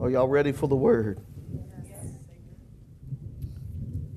[0.00, 1.20] Are y'all ready for the word?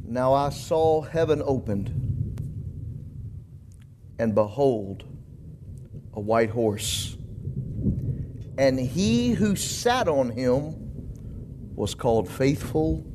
[0.06, 1.90] Now I saw heaven opened,
[4.18, 5.04] and behold,
[6.14, 7.18] a white horse.
[8.58, 10.76] And he who sat on him
[11.76, 13.06] was called faithful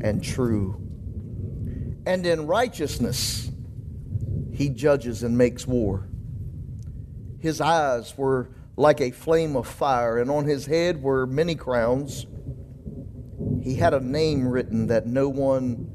[0.00, 0.76] and true.
[2.06, 3.50] And in righteousness
[4.52, 6.06] he judges and makes war.
[7.40, 12.26] His eyes were like a flame of fire, and on his head were many crowns.
[13.60, 15.90] He had a name written that no one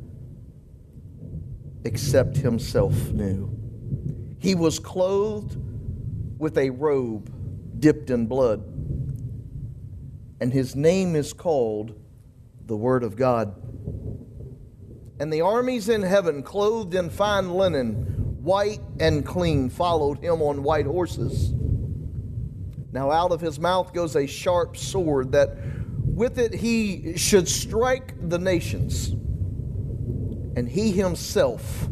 [1.86, 3.50] except himself knew.
[4.38, 5.58] He was clothed
[6.38, 7.32] with a robe
[7.80, 8.60] dipped in blood,
[10.42, 11.98] and his name is called
[12.66, 13.56] the Word of God.
[15.22, 17.94] And the armies in heaven, clothed in fine linen,
[18.44, 21.54] white and clean, followed him on white horses.
[22.94, 25.58] Now out of his mouth goes a sharp sword that
[26.06, 29.10] with it he should strike the nations,
[30.56, 31.90] and he himself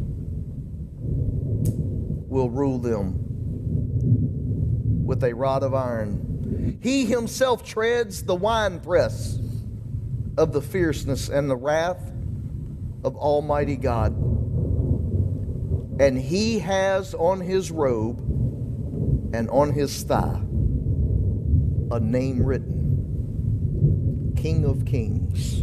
[2.28, 3.18] will rule them
[5.04, 6.78] with a rod of iron.
[6.80, 9.40] He himself treads the winepress
[10.38, 12.12] of the fierceness and the wrath
[13.02, 14.12] of Almighty God.
[16.00, 18.20] And he has on his robe
[19.34, 20.42] and on his thigh
[21.92, 25.60] a name written King of Kings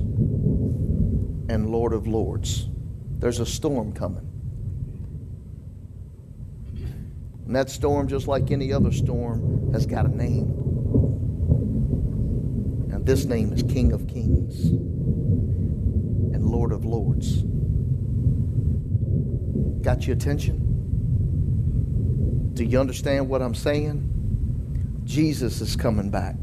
[1.50, 2.70] and Lord of Lords.
[3.18, 4.28] There's a storm coming.
[7.48, 10.54] And that storm, just like any other storm, has got a name.
[12.94, 17.42] And this name is King of Kings and Lord of Lords.
[19.82, 20.68] Got your attention?
[22.54, 24.19] Do you understand what I'm saying?
[25.10, 26.36] Jesus is coming back.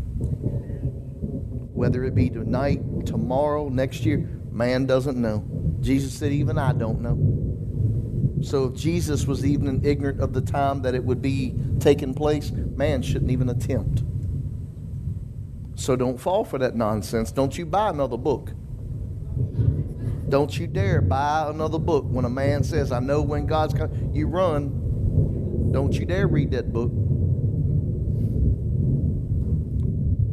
[1.72, 5.44] Whether it be tonight, tomorrow, next year, man doesn't know.
[5.80, 8.42] Jesus said, even I don't know.
[8.42, 12.50] So if Jesus was even ignorant of the time that it would be taking place,
[12.50, 14.02] man shouldn't even attempt.
[15.76, 17.30] So don't fall for that nonsense.
[17.30, 18.50] Don't you buy another book.
[20.28, 24.12] Don't you dare buy another book when a man says, I know when God's coming.
[24.12, 25.70] You run.
[25.70, 26.90] Don't you dare read that book.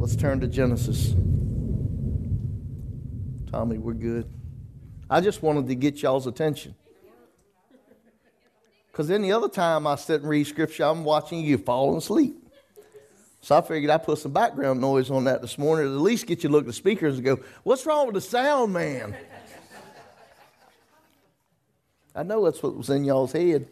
[0.04, 1.14] Let's turn to Genesis.
[3.50, 4.30] Tommy, we're good.
[5.08, 6.74] I just wanted to get y'all's attention.
[8.92, 12.36] Because any other time I sit and read scripture, I'm watching you falling asleep.
[13.40, 16.26] So I figured I'd put some background noise on that this morning, to at least
[16.26, 19.16] get you to look at the speakers and go, What's wrong with the sound, man?
[22.14, 23.68] I know that's what was in y'all's head.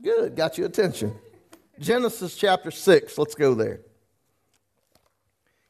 [0.00, 1.18] Good, got your attention.
[1.78, 3.18] Genesis chapter 6.
[3.18, 3.80] Let's go there.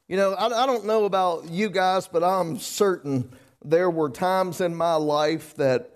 [0.07, 3.31] You know, I, I, don't know about you guys, but I'm certain
[3.63, 5.91] there were times in my life that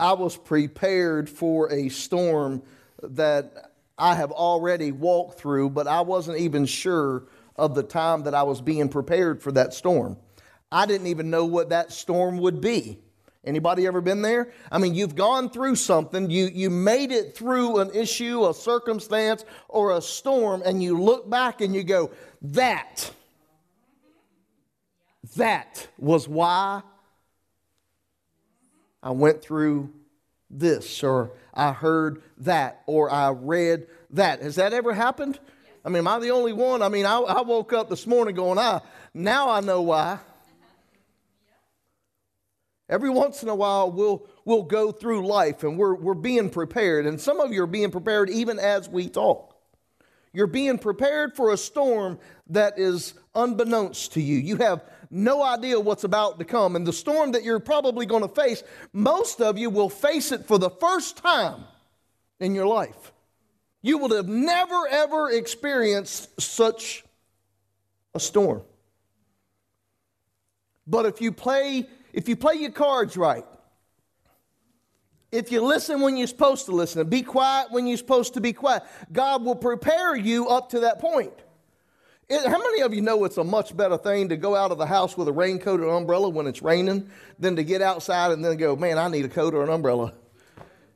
[0.00, 2.62] I was prepared for a storm
[3.02, 7.24] that I have already walked through, but I wasn't even sure
[7.54, 10.16] of the time that I was being prepared for that storm.
[10.72, 12.98] I didn't even know what that storm would be.
[13.44, 14.52] Anybody ever been there?
[14.70, 19.44] I mean, you've gone through something, you, you made it through an issue, a circumstance,
[19.68, 23.10] or a storm, and you look back and you go, that,
[25.36, 26.82] that was why
[29.02, 29.92] I went through
[30.48, 34.40] this, or I heard that, or I read that.
[34.40, 35.40] Has that ever happened?
[35.84, 36.80] I mean, am I the only one?
[36.80, 38.82] I mean, I, I woke up this morning going, ah,
[39.12, 40.20] now I know why.
[42.92, 47.06] Every once in a while, we'll, we'll go through life and we're, we're being prepared.
[47.06, 49.56] And some of you are being prepared even as we talk.
[50.34, 54.36] You're being prepared for a storm that is unbeknownst to you.
[54.36, 56.76] You have no idea what's about to come.
[56.76, 60.44] And the storm that you're probably going to face, most of you will face it
[60.44, 61.64] for the first time
[62.40, 63.12] in your life.
[63.80, 67.06] You will have never, ever experienced such
[68.14, 68.60] a storm.
[70.86, 73.44] But if you play if you play your cards right,
[75.30, 78.40] if you listen when you're supposed to listen and be quiet when you're supposed to
[78.40, 81.32] be quiet, God will prepare you up to that point.
[82.28, 84.78] It, how many of you know it's a much better thing to go out of
[84.78, 88.44] the house with a raincoat or umbrella when it's raining than to get outside and
[88.44, 90.12] then go, man, I need a coat or an umbrella?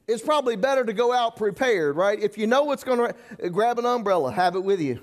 [0.06, 2.18] It's probably better to go out prepared, right?
[2.18, 5.00] If you know it's going to, grab an umbrella, have it with you.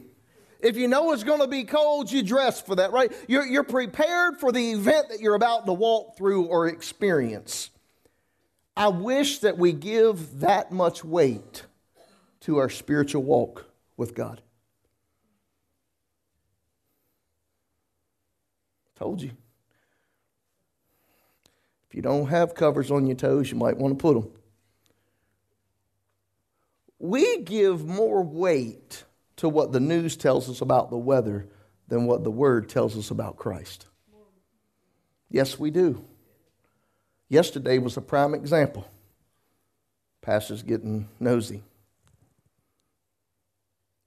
[0.63, 3.11] If you know it's going to be cold, you dress for that, right?
[3.27, 7.69] You're, you're prepared for the event that you're about to walk through or experience.
[8.75, 11.63] I wish that we give that much weight
[12.41, 13.65] to our spiritual walk
[13.97, 14.41] with God.
[18.95, 19.31] Told you.
[21.89, 24.31] If you don't have covers on your toes, you might want to put them.
[26.99, 29.03] We give more weight
[29.43, 31.45] to what the news tells us about the weather
[31.89, 33.87] than what the Word tells us about Christ.
[35.29, 36.01] Yes, we do.
[37.27, 38.87] Yesterday was a prime example.
[40.21, 41.61] Pastor's getting nosy.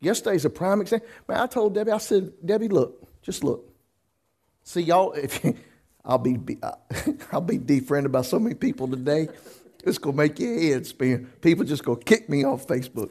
[0.01, 1.07] Yesterday's a prime example.
[1.29, 3.69] Man, I told Debbie, I said, Debbie, look, just look.
[4.63, 5.55] See, y'all, if you,
[6.07, 6.77] I'll be, be uh,
[7.31, 9.29] I'll be defriended by so many people today.
[9.85, 11.31] It's gonna make your head spin.
[11.43, 13.11] People just gonna kick me off Facebook.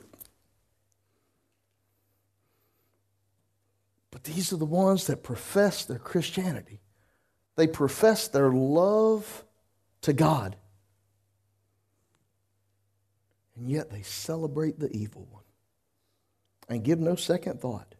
[4.26, 6.82] These are the ones that profess their Christianity.
[7.56, 9.46] They profess their love
[10.02, 10.58] to God.
[13.56, 15.44] And yet they celebrate the evil one
[16.68, 17.96] and give no second thought.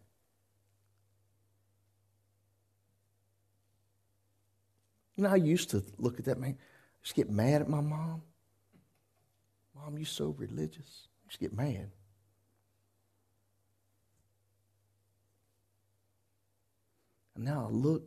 [5.16, 6.58] You know, I used to look at that man,
[7.02, 8.22] just get mad at my mom.
[9.74, 11.08] Mom, you're so religious.
[11.26, 11.90] Just get mad.
[17.36, 18.02] And now I look,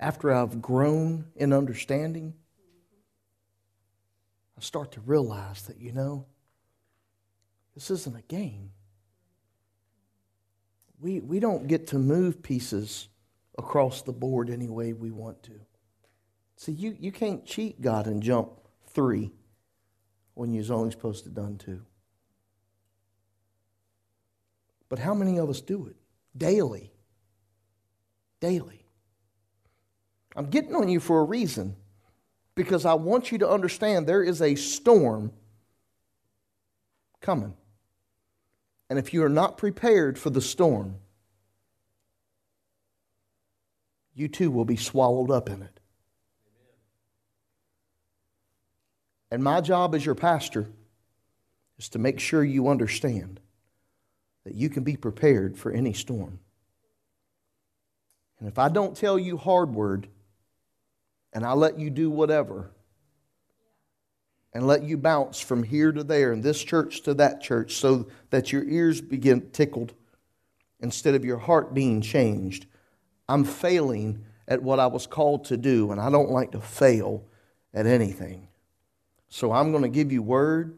[0.00, 2.34] after I've grown in understanding,
[4.56, 6.26] I start to realize that, you know,
[7.74, 8.70] this isn't a game.
[11.00, 13.08] We, we don't get to move pieces
[13.56, 15.60] across the board any way we want to.
[16.56, 18.50] See, you, you can't cheat God and jump
[18.88, 19.30] three
[20.34, 21.82] when you're only supposed to done two.
[24.88, 25.96] But how many of us do it?
[26.36, 26.92] Daily.
[28.40, 28.84] Daily.
[30.36, 31.76] I'm getting on you for a reason
[32.54, 35.32] because I want you to understand there is a storm
[37.20, 37.54] coming.
[38.90, 40.96] And if you are not prepared for the storm,
[44.14, 45.80] you too will be swallowed up in it.
[49.30, 50.66] And my job as your pastor
[51.78, 53.40] is to make sure you understand
[54.44, 56.40] that you can be prepared for any storm.
[58.38, 60.08] And if I don't tell you hard word
[61.32, 62.70] and I let you do whatever,
[64.54, 68.08] and let you bounce from here to there and this church to that church so
[68.30, 69.94] that your ears begin tickled
[70.80, 72.66] instead of your heart being changed.
[73.28, 77.22] I'm failing at what I was called to do, and I don't like to fail
[77.74, 78.48] at anything.
[79.28, 80.76] So I'm going to give you word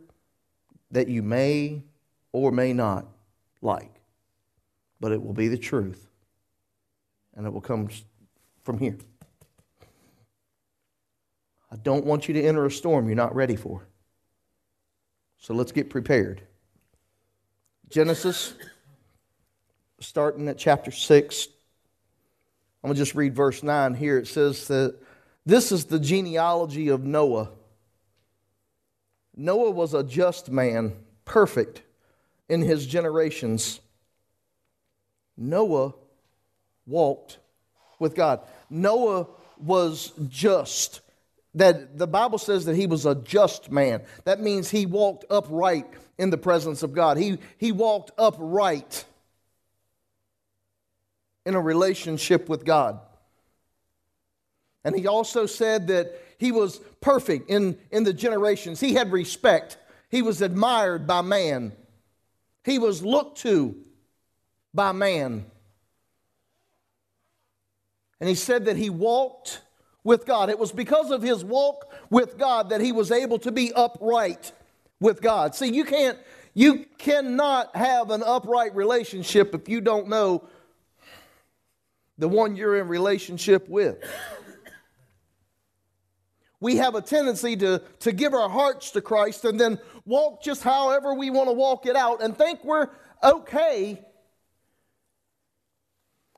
[0.91, 1.85] that you may
[2.33, 3.07] or may not
[3.63, 4.03] like,
[4.99, 6.10] but it will be the truth,
[7.41, 7.89] and it will come
[8.65, 8.99] from here.
[11.73, 13.87] I don't want you to enter a storm you're not ready for.
[15.39, 16.43] So let's get prepared.
[17.89, 18.53] Genesis,
[20.01, 21.49] starting at chapter 6.
[22.85, 24.19] I'm going to just read verse 9 here.
[24.19, 25.01] It says that
[25.47, 27.53] this is the genealogy of Noah.
[29.35, 30.93] Noah was a just man,
[31.25, 31.81] perfect
[32.51, 33.81] in his generations.
[35.39, 35.95] Noah
[36.91, 37.39] walked
[37.99, 38.41] with God.
[38.69, 39.27] Noah
[39.59, 41.01] was just
[41.55, 44.03] that the Bible says that he was a just man.
[44.25, 45.87] That means he walked upright
[46.19, 47.17] in the presence of God.
[47.17, 49.05] He, he walked upright
[51.45, 53.01] in a relationship with God.
[54.85, 58.81] And he also said that he was perfect in, in the generations.
[58.81, 59.77] He had respect,
[60.11, 61.73] he was admired by man,
[62.65, 63.77] he was looked to
[64.73, 65.47] by man.
[68.21, 69.63] And he said that he walked
[70.05, 70.51] with God.
[70.51, 74.53] It was because of his walk with God that he was able to be upright
[75.01, 75.55] with God.
[75.55, 76.19] See, you can't
[76.53, 80.49] you cannot have an upright relationship if you don't know
[82.19, 83.99] the one you're in relationship with.
[86.61, 90.63] We have a tendency to, to give our hearts to Christ and then walk just
[90.63, 92.89] however we want to walk it out and think we're
[93.23, 94.05] okay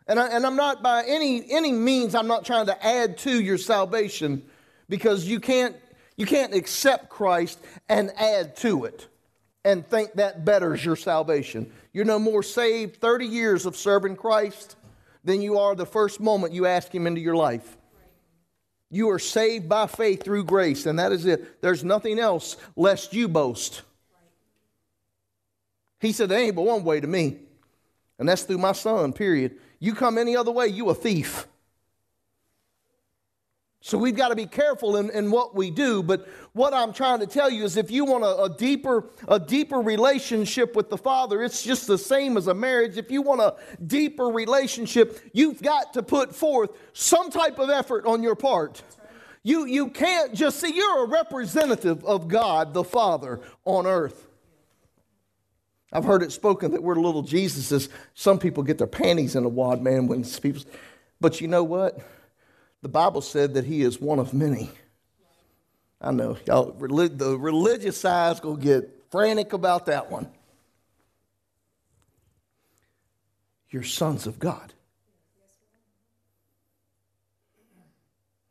[0.07, 3.41] and, I, and I'm not by any, any means, I'm not trying to add to
[3.41, 4.43] your salvation
[4.89, 5.77] because you can't,
[6.17, 9.09] you can't accept Christ and add to it
[9.65, 11.73] and think that betters your salvation.
[11.93, 14.77] You're no more saved 30 years of serving Christ
[15.25, 17.77] than you are the first moment you ask Him into your life.
[18.91, 21.63] You are saved by faith through grace, and that is it.
[21.63, 23.83] There's nothing else lest you boast.
[26.01, 27.39] He said, There ain't but one way to me,
[28.19, 29.59] and that's through my son, period.
[29.83, 31.49] You come any other way, you a thief.
[33.81, 36.05] So we've got to be careful in, in what we do.
[36.05, 39.41] But what I'm trying to tell you is if you want a, a, deeper, a
[39.41, 42.97] deeper relationship with the Father, it's just the same as a marriage.
[42.97, 48.07] If you want a deeper relationship, you've got to put forth some type of effort
[48.07, 48.85] on your part.
[49.43, 54.29] You, you can't just see, you're a representative of God the Father on earth.
[55.93, 57.89] I've heard it spoken that we're little Jesuses.
[58.15, 60.63] Some people get their panties in a wad, man, when people.
[61.21, 61.99] But you know what?
[62.81, 64.71] The Bible said that he is one of many.
[66.01, 70.29] I know y'all, the religious side's gonna get frantic about that one.
[73.71, 74.73] You're sons of God.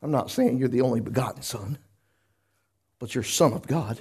[0.01, 1.77] I'm not saying you're the only begotten son,
[2.99, 3.99] but you're son of God.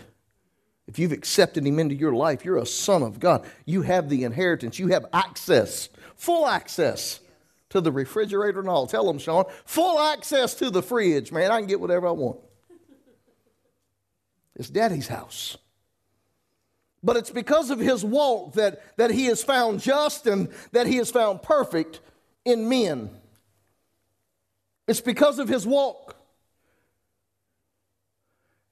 [0.90, 3.48] If you've accepted him into your life, you're a son of God.
[3.64, 7.20] You have the inheritance, you have access, full access
[7.68, 8.88] to the refrigerator and all.
[8.88, 11.52] Tell them, Sean, full access to the fridge, man.
[11.52, 12.40] I can get whatever I want.
[14.56, 15.56] It's daddy's house.
[17.04, 20.98] But it's because of his walk that, that he is found just and that he
[20.98, 22.00] is found perfect
[22.44, 23.10] in men.
[24.88, 26.16] It's because of his walk.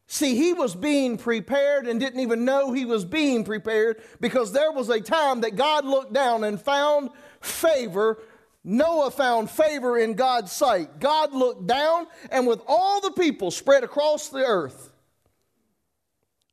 [0.09, 4.73] See, he was being prepared and didn't even know he was being prepared because there
[4.73, 7.11] was a time that God looked down and found
[7.41, 8.19] favor
[8.65, 11.01] Noah found favor in God's sight.
[11.01, 14.93] God looked down, and with all the people spread across the earth,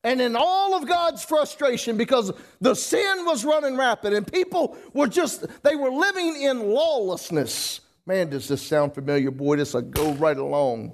[0.02, 2.32] and in all of God's frustration, because
[2.62, 7.82] the sin was running rapid and people were just, they were living in lawlessness.
[8.06, 9.32] Man, does this sound familiar?
[9.32, 10.94] Boy, this will go right along.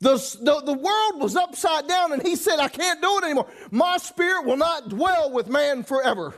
[0.00, 3.48] The, the, the world was upside down, and he said, I can't do it anymore.
[3.70, 6.34] My spirit will not dwell with man forever.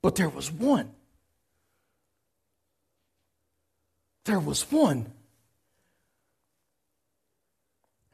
[0.00, 0.92] But there was one.
[4.24, 5.10] There was one.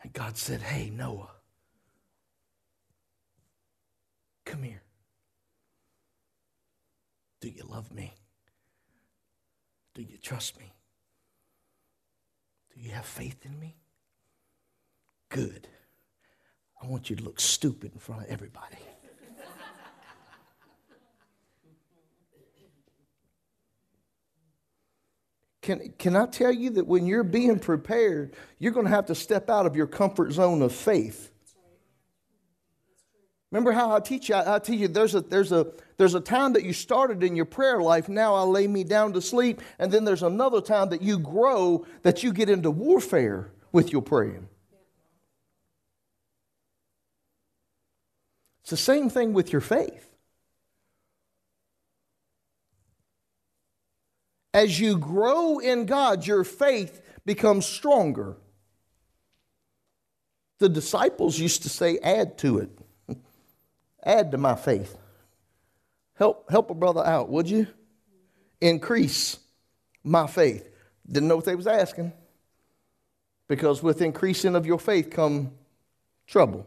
[0.02, 1.30] And God said, Hey, Noah,
[4.46, 4.82] come here.
[7.40, 8.14] Do you love me?
[9.94, 10.72] Do you trust me?
[12.80, 13.76] You have faith in me?
[15.28, 15.68] Good.
[16.82, 18.78] I want you to look stupid in front of everybody.
[25.60, 29.14] Can, can I tell you that when you're being prepared, you're going to have to
[29.14, 31.29] step out of your comfort zone of faith?
[33.50, 34.37] Remember how I teach you?
[34.37, 35.66] I, I teach you there's a, there's, a,
[35.97, 38.09] there's a time that you started in your prayer life.
[38.09, 39.61] Now I lay me down to sleep.
[39.78, 44.02] And then there's another time that you grow, that you get into warfare with your
[44.02, 44.49] praying.
[48.62, 50.07] It's the same thing with your faith.
[54.54, 58.37] As you grow in God, your faith becomes stronger.
[60.59, 62.71] The disciples used to say, add to it.
[64.04, 64.97] Add to my faith.
[66.14, 67.66] Help, help a brother out, would you?
[68.61, 69.38] Increase
[70.04, 70.69] my faith.
[71.11, 72.12] Didn't know what they was asking.
[73.49, 75.52] Because with increasing of your faith come
[76.26, 76.66] trouble.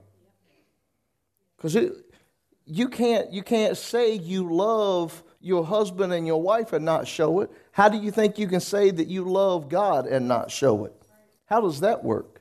[1.56, 1.78] Because
[2.66, 7.42] you can't, you can't say you love your husband and your wife and not show
[7.42, 10.86] it, how do you think you can say that you love God and not show
[10.86, 10.94] it?
[11.46, 12.33] How does that work?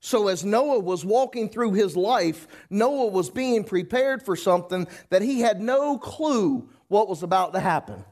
[0.00, 5.20] So, as Noah was walking through his life, Noah was being prepared for something that
[5.20, 8.02] he had no clue what was about to happen.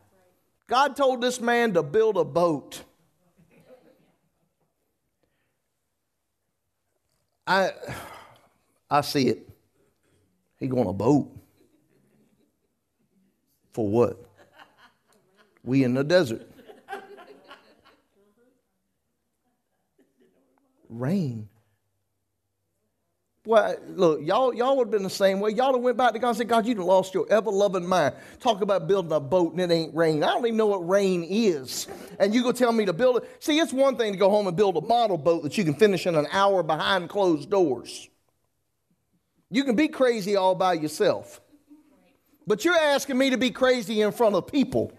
[0.67, 2.83] God told this man to build a boat.
[7.47, 7.71] I,
[8.91, 9.49] I see it.
[10.59, 11.35] He going a boat.
[13.73, 14.23] For what?
[15.65, 16.47] We in the desert.
[20.91, 21.49] Rain.
[23.49, 25.53] Well, look, y'all, y'all would have been the same way.
[25.53, 28.15] Y'all have went back to God and said, God, you have lost your ever-loving mind.
[28.41, 30.23] Talk about building a boat and it ain't rain.
[30.23, 31.89] I don't even know what rain is.
[32.21, 33.37] And you go tell me to build it.
[33.43, 35.73] See, it's one thing to go home and build a model boat that you can
[35.73, 38.11] finish in an hour behind closed doors.
[39.49, 41.41] You can be crazy all by yourself.
[42.47, 44.93] But you're asking me to be crazy in front of people.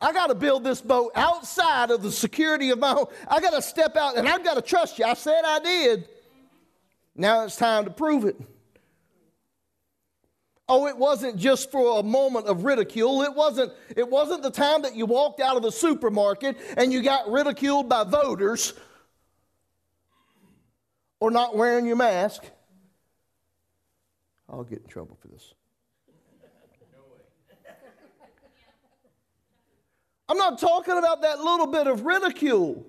[0.00, 3.06] I got to build this boat outside of the security of my home.
[3.26, 5.04] I got to step out and I've got to trust you.
[5.06, 6.08] I said I did.
[7.16, 8.36] Now it's time to prove it.
[10.68, 13.22] Oh, it wasn't just for a moment of ridicule.
[13.22, 17.02] It wasn't, it wasn't the time that you walked out of the supermarket and you
[17.02, 18.74] got ridiculed by voters
[21.20, 22.42] or not wearing your mask.
[24.48, 25.54] I'll get in trouble for this.
[30.28, 32.84] I'm not talking about that little bit of ridicule.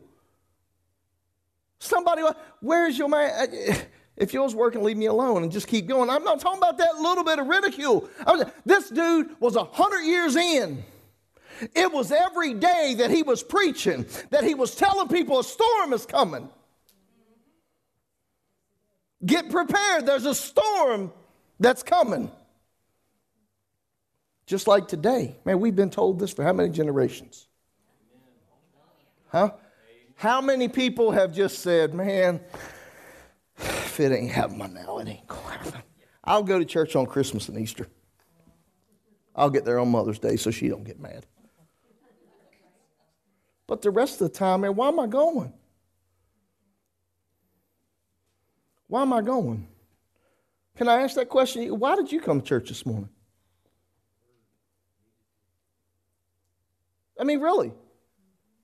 [1.79, 2.23] Somebody,
[2.59, 3.85] where's your man?
[4.17, 6.09] If yours working, leave me alone and just keep going.
[6.09, 8.09] I'm not talking about that little bit of ridicule.
[8.25, 10.83] Was, this dude was a hundred years in.
[11.75, 15.93] It was every day that he was preaching, that he was telling people a storm
[15.93, 16.49] is coming.
[19.25, 21.11] Get prepared, there's a storm
[21.59, 22.31] that's coming.
[24.45, 25.35] Just like today.
[25.45, 27.47] Man, we've been told this for how many generations?
[29.27, 29.51] Huh?
[30.15, 32.39] How many people have just said, man,
[33.99, 35.81] it ain't happening now, it ain't going to happen.
[36.23, 37.87] I'll go to church on Christmas and Easter.
[39.35, 41.25] I'll get there on Mother's Day so she don't get mad.
[43.67, 45.53] But the rest of the time, man, why am I going?
[48.87, 49.67] Why am I going?
[50.77, 51.67] Can I ask that question?
[51.79, 53.09] Why did you come to church this morning?
[57.19, 57.73] I mean, really.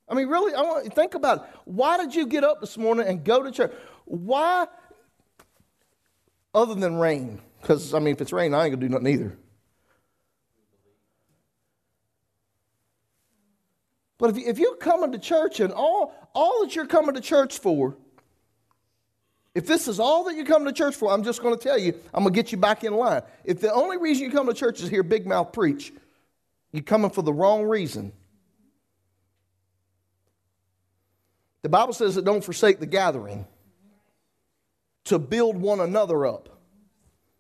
[0.08, 1.44] I mean, really, I want think about it.
[1.66, 3.74] Why did you get up this morning and go to church?
[4.06, 4.68] Why,
[6.54, 7.42] other than rain?
[7.62, 9.38] Because, I mean, if it's rain, I ain't going to do nothing either.
[14.18, 17.22] But if, you, if you're coming to church and all, all that you're coming to
[17.22, 17.98] church for,
[19.56, 21.78] if this is all that you come to church for, I'm just going to tell
[21.78, 23.22] you, I'm going to get you back in line.
[23.44, 25.94] If the only reason you come to church is hear big mouth preach,
[26.72, 28.14] you're coming for the wrong reason.
[31.62, 33.46] The Bible says that don't forsake the gathering
[35.06, 36.50] to build one another up.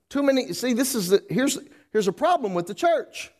[0.10, 1.58] Too many, see, this is the, here's,
[1.92, 3.32] here's a problem with the church.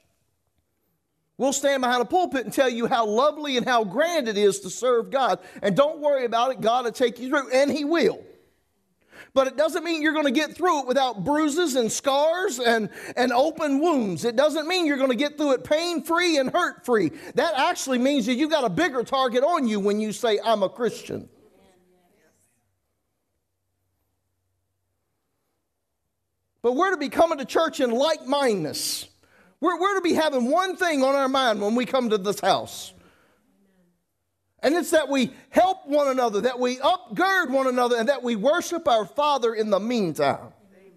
[1.38, 4.62] We'll stand behind a pulpit and tell you how lovely and how grand it is
[4.62, 5.40] to serve God.
[5.62, 8.24] And don't worry about it, God will take you through, and He will.
[9.34, 12.90] But it doesn't mean you're going to get through it without bruises and scars and,
[13.16, 14.26] and open wounds.
[14.26, 17.12] It doesn't mean you're going to get through it pain free and hurt free.
[17.34, 20.62] That actually means that you got a bigger target on you when you say, I'm
[20.62, 21.30] a Christian.
[26.64, 29.08] But we're to be coming to church in like mindedness.
[29.60, 32.40] We're, we're to be having one thing on our mind when we come to this
[32.40, 32.94] house.
[34.64, 38.38] And it's that we help one another, that we upgird one another, and that we
[38.38, 40.54] worship our Father in the meantime.
[40.74, 40.94] Amen.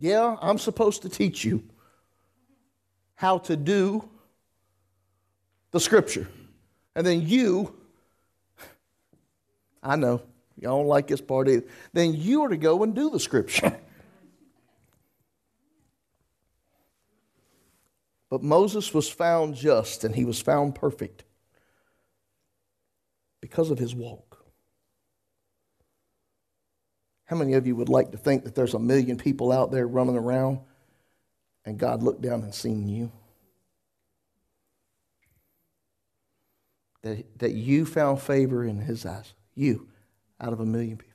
[0.00, 1.62] Yeah, I'm supposed to teach you
[3.14, 4.08] how to do
[5.70, 6.28] the scripture.
[6.96, 7.72] And then you,
[9.80, 10.22] I know,
[10.62, 13.78] y'all don't like this part either, then you are to go and do the scripture.
[18.32, 21.24] But Moses was found just and he was found perfect
[23.42, 24.42] because of his walk.
[27.26, 29.86] How many of you would like to think that there's a million people out there
[29.86, 30.60] running around
[31.66, 33.12] and God looked down and seen you?
[37.02, 39.34] That, that you found favor in his eyes.
[39.54, 39.88] You,
[40.42, 41.12] out of a million people.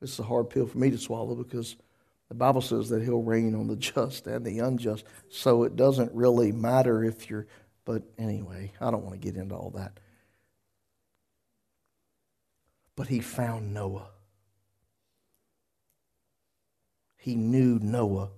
[0.00, 1.76] This is a hard pill for me to swallow because
[2.28, 5.04] the Bible says that he'll reign on the just and the unjust.
[5.28, 7.46] So it doesn't really matter if you're,
[7.84, 9.98] but anyway, I don't want to get into all that.
[12.96, 14.08] But he found Noah.
[17.16, 18.28] He knew Noah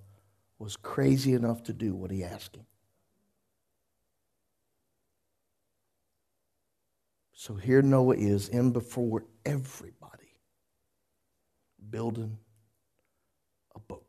[0.59, 2.65] was crazy enough to do what he asked him.
[7.47, 10.35] So here Noah is in before everybody
[11.91, 12.39] building
[13.73, 14.05] a boat.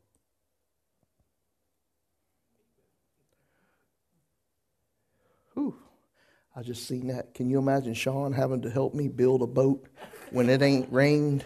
[5.54, 5.76] Whew.
[6.56, 7.36] I just seen that.
[7.36, 9.86] Can you imagine Sean having to help me build a boat
[10.32, 11.46] when it ain't rained?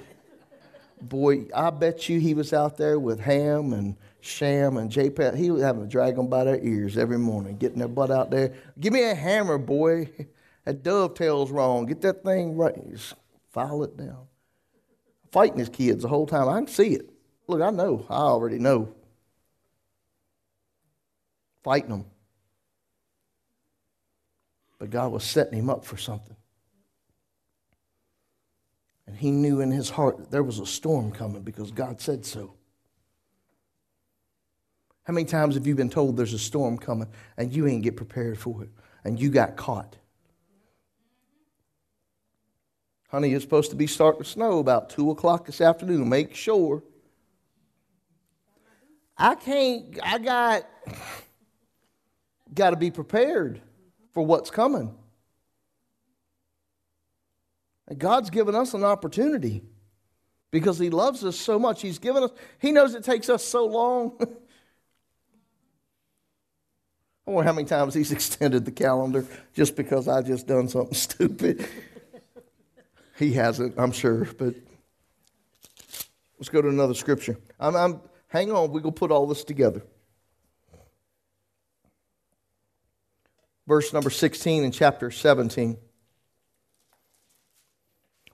[1.02, 5.36] Boy, I bet you he was out there with Ham and Sham and J-Pat.
[5.36, 8.32] He was having to drag them by their ears every morning, getting their butt out
[8.32, 8.54] there.
[8.80, 10.10] Give me a hammer, boy.
[10.66, 11.86] That dovetail's wrong.
[11.86, 12.76] Get that thing right.
[13.52, 14.28] File it down
[15.32, 16.50] fighting his kids the whole time.
[16.50, 17.10] I can see it.
[17.48, 18.06] Look, I know.
[18.10, 18.94] I already know.
[21.64, 22.06] Fighting them.
[24.80, 26.36] But God was setting him up for something.
[29.08, 32.26] And he knew in his heart that there was a storm coming because God said
[32.26, 32.54] so.
[35.04, 37.96] How many times have you been told there's a storm coming and you ain't get
[37.96, 38.70] prepared for it
[39.04, 39.98] and you got caught?
[43.12, 46.08] Honey, it's supposed to be starting to snow about 2 o'clock this afternoon.
[46.08, 46.82] Make sure.
[49.18, 50.66] I can't, I got,
[52.54, 53.62] got to be prepared
[54.14, 54.96] for what's coming.
[57.90, 59.62] And God's given us an opportunity.
[60.50, 61.82] because He loves us so much.
[61.82, 64.16] He's given us, He knows it takes us so long.
[67.28, 70.94] I wonder how many times He's extended the calendar just because I just done something
[70.98, 71.68] stupid.
[73.22, 74.56] He hasn't, I'm sure, but
[76.40, 77.38] let's go to another scripture.
[77.60, 79.84] I'm, I'm hang on, we're going to put all this together.
[83.68, 85.78] Verse number 16 in chapter 17.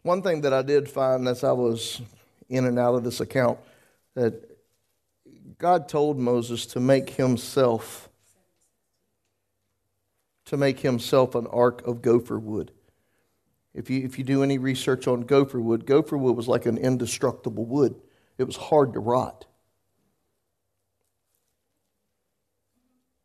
[0.03, 2.01] One thing that I did find as I was
[2.47, 3.59] in and out of this account
[4.15, 4.57] that
[5.57, 8.07] God told Moses to make himself
[10.45, 12.71] to make himself an ark of gopher wood.
[13.77, 16.79] If you, if you do any research on gopher wood, gopher wood was like an
[16.79, 17.93] indestructible wood.
[18.39, 19.45] It was hard to rot.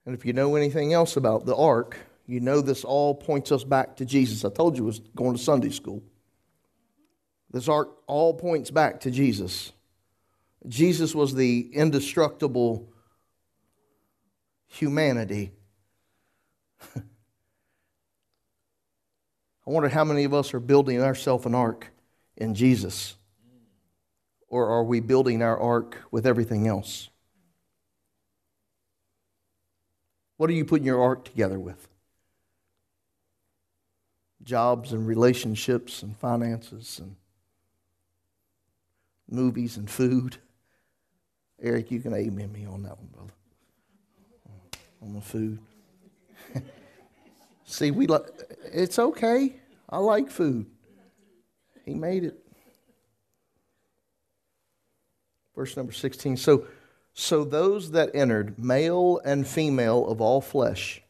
[0.05, 3.65] And if you know anything else about the ark, you know this all points us
[3.65, 4.45] back to Jesus.
[4.45, 6.03] I told you it was going to Sunday school.
[7.51, 9.73] This ark all points back to Jesus.
[10.69, 12.93] Jesus was the indestructible
[14.67, 15.53] humanity.
[19.67, 21.89] I wonder how many of us are building ourselves an ark
[22.37, 23.17] in Jesus.
[24.49, 27.09] Or are we building our ark with everything else?
[30.37, 31.89] What are you putting your ark together with?
[34.43, 37.15] Jobs and relationships and finances and
[39.31, 40.39] movies and food.
[41.63, 43.33] Eric, you can amen me on that one, brother.
[45.01, 45.61] On the food.
[47.73, 48.25] See, we like
[48.71, 49.57] it's okay.
[49.89, 50.67] I like food.
[51.87, 52.39] He made it.
[55.57, 56.37] Verse number 16.
[56.37, 56.67] So
[57.15, 61.01] so those that entered, male and female of all flesh,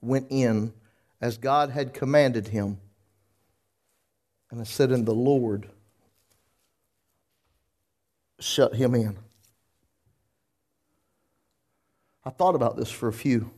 [0.00, 0.72] went in
[1.20, 2.78] as God had commanded him.
[4.50, 5.68] And it said, And the Lord
[8.40, 9.18] shut him in.
[12.24, 13.50] I thought about this for a few.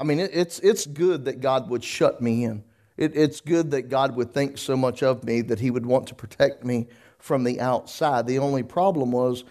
[0.00, 2.64] I mean, it, it's, it's good that God would shut me in.
[2.96, 6.06] It, it's good that God would think so much of me that He would want
[6.08, 8.26] to protect me from the outside.
[8.26, 9.44] The only problem was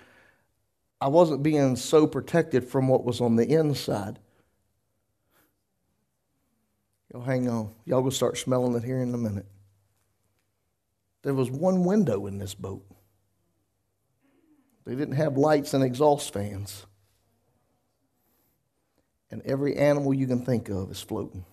[0.99, 4.17] I wasn't being so protected from what was on the inside.
[7.13, 7.73] Y'all hang on.
[7.85, 9.45] Y'all gonna start smelling it here in a minute.
[11.21, 12.83] There was one window in this boat.
[14.85, 16.85] They didn't have lights and exhaust fans.
[19.31, 21.45] And every animal you can think of is floating.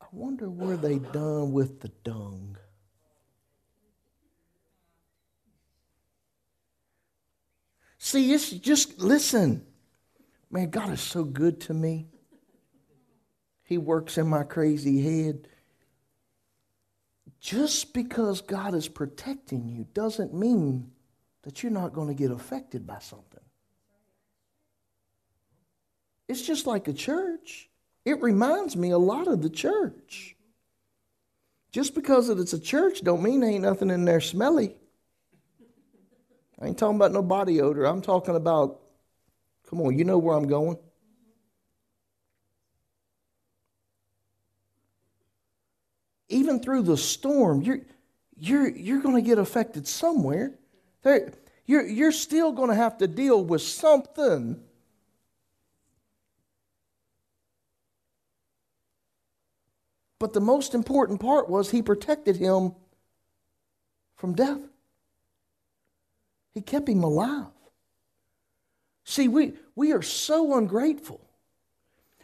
[0.00, 2.56] I wonder where they done with the dung.
[7.98, 9.66] See, it's just listen.
[10.48, 12.06] Man, God is so good to me.
[13.64, 15.48] He works in my crazy head.
[17.40, 20.92] Just because God is protecting you doesn't mean
[21.42, 23.35] that you're not going to get affected by something.
[26.28, 27.68] It's just like a church.
[28.04, 30.36] It reminds me a lot of the church.
[31.72, 34.74] Just because it's a church don't mean ain't nothing in there smelly.
[36.60, 37.84] I ain't talking about no body odor.
[37.84, 38.80] I'm talking about,
[39.68, 40.78] come on, you know where I'm going.
[46.28, 47.80] even through the storm, you're,
[48.38, 50.54] you're, you're going to get affected somewhere.
[51.66, 54.60] You're, you're still going to have to deal with something.
[60.18, 62.74] But the most important part was he protected him
[64.16, 64.60] from death.
[66.54, 67.48] He kept him alive.
[69.04, 71.20] See, we, we are so ungrateful.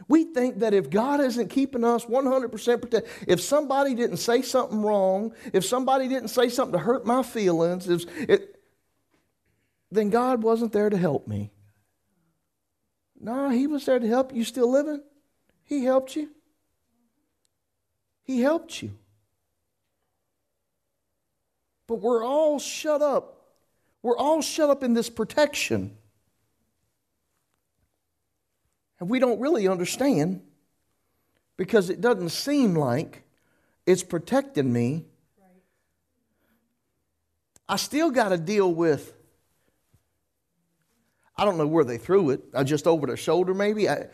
[0.08, 4.82] We think that if God isn't keeping us 100% protected, if somebody didn't say something
[4.82, 8.60] wrong, if somebody didn't say something to hurt my feelings, if, it,
[9.90, 11.52] then God wasn't there to help me.
[13.20, 15.02] No, He was there to help you still living.
[15.62, 16.30] He helped you.
[18.24, 18.92] He helped you.
[21.86, 23.38] But we're all shut up.
[24.02, 25.96] We're all shut up in this protection.
[28.98, 30.42] And we don't really understand
[31.56, 33.24] because it doesn't seem like
[33.84, 35.04] it's protecting me.
[37.68, 39.14] I still got to deal with,
[41.36, 43.88] I don't know where they threw it, I just over their shoulder maybe.
[43.88, 44.06] I,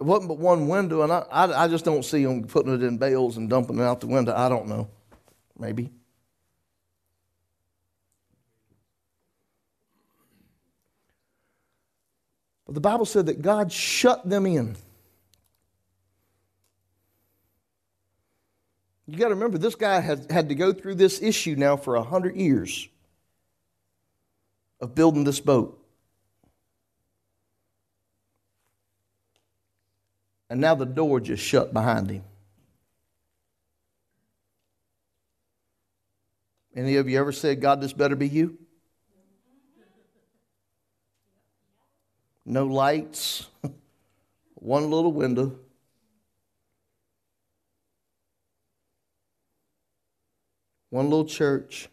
[0.00, 2.98] wasn't but one window, and I, I, I just don't see them putting it in
[2.98, 4.34] bales and dumping it out the window.
[4.34, 4.88] I don't know.
[5.58, 5.90] Maybe.
[12.66, 14.76] But the Bible said that God shut them in.
[19.06, 21.94] You got to remember, this guy had, had to go through this issue now for
[21.96, 22.88] 100 years
[24.80, 25.83] of building this boat.
[30.50, 32.24] And now the door just shut behind him.
[36.76, 38.58] Any of you ever said, God, this better be you?
[42.44, 43.48] No lights,
[44.54, 45.58] one little window.
[50.90, 51.88] One little church.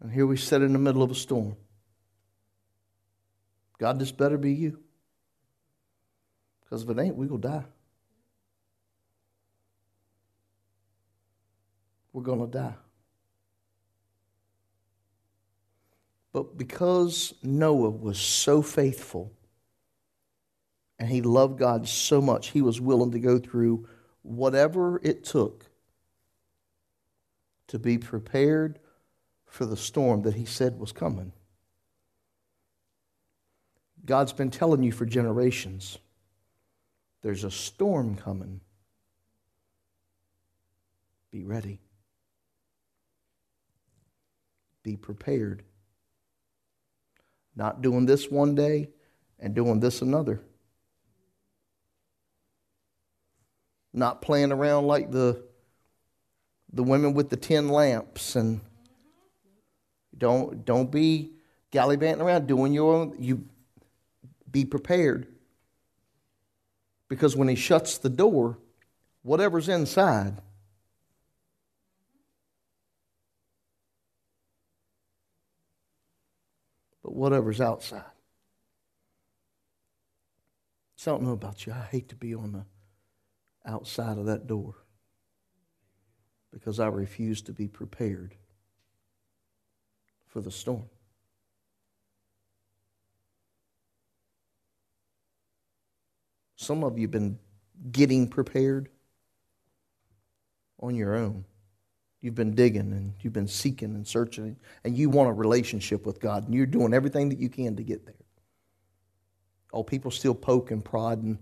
[0.00, 1.56] And here we sit in the middle of a storm.
[3.78, 4.78] God, this better be you.
[6.62, 7.64] Because if it ain't, we will die.
[12.12, 12.74] We're going to die.
[16.32, 19.32] But because Noah was so faithful
[20.98, 23.86] and he loved God so much, he was willing to go through
[24.22, 25.66] whatever it took
[27.68, 28.78] to be prepared
[29.46, 31.32] for the storm that he said was coming.
[34.06, 35.98] God's been telling you for generations
[37.22, 38.60] there's a storm coming.
[41.30, 41.80] Be ready.
[44.82, 45.62] Be prepared.
[47.56, 48.90] Not doing this one day
[49.38, 50.42] and doing this another.
[53.94, 55.42] Not playing around like the,
[56.74, 58.60] the women with the tin lamps and
[60.18, 61.32] don't, don't be
[61.70, 63.16] gallivanting around doing your own.
[63.18, 63.48] You
[64.54, 65.26] be prepared.
[67.08, 68.56] Because when he shuts the door,
[69.22, 70.40] whatever's inside,
[77.02, 78.04] but whatever's outside.
[80.94, 81.72] So I don't know about you.
[81.72, 82.64] I hate to be on the
[83.66, 84.76] outside of that door
[86.52, 88.36] because I refuse to be prepared
[90.28, 90.88] for the storm.
[96.56, 97.38] Some of you have been
[97.90, 98.88] getting prepared
[100.80, 101.44] on your own.
[102.20, 106.20] You've been digging and you've been seeking and searching, and you want a relationship with
[106.20, 108.14] God, and you're doing everything that you can to get there.
[109.72, 111.38] Oh, people still poke and prod and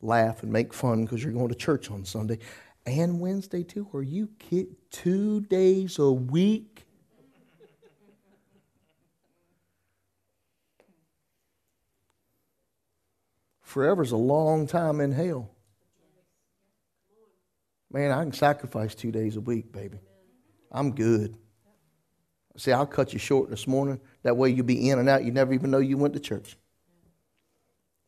[0.00, 2.38] laugh and make fun because you're going to church on Sunday
[2.86, 3.86] and Wednesday too.
[3.92, 4.74] Are you kid?
[4.90, 6.87] Two days a week?
[13.68, 15.50] Forever's a long time in hell.
[17.92, 19.98] Man, I can sacrifice two days a week, baby.
[20.72, 21.36] I'm good.
[22.56, 24.00] See, I'll cut you short this morning.
[24.22, 25.22] That way you'll be in and out.
[25.22, 26.56] You never even know you went to church.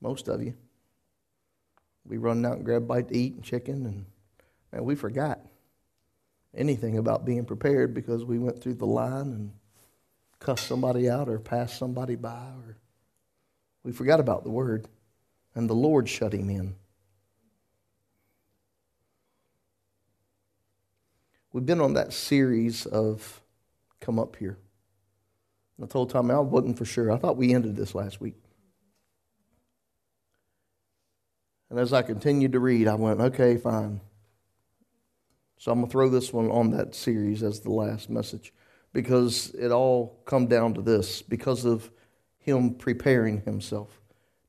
[0.01, 0.55] Most of you.
[2.07, 4.07] We run out and grab a bite to eat and chicken, and
[4.73, 5.41] man, we forgot
[6.57, 9.53] anything about being prepared because we went through the line and
[10.39, 12.79] cussed somebody out or passed somebody by, or
[13.85, 14.89] we forgot about the word
[15.55, 16.75] and the Lord shut him in.
[21.53, 23.41] We've been on that series of
[24.01, 24.57] Come Up Here.
[25.83, 27.11] I told Tom I wasn't for sure.
[27.11, 28.37] I thought we ended this last week.
[31.71, 34.01] And as I continued to read, I went, okay, fine.
[35.59, 38.53] So I'm going to throw this one on that series as the last message
[38.93, 41.91] because it all come down to this because of
[42.39, 44.00] him preparing himself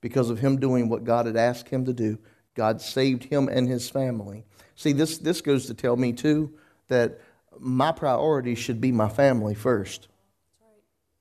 [0.02, 2.18] because of him doing what God had asked him to do.
[2.56, 4.44] God saved him and his family.
[4.76, 6.54] See, this, this goes to tell me, too,
[6.88, 7.20] that
[7.60, 10.08] my priority should be my family first.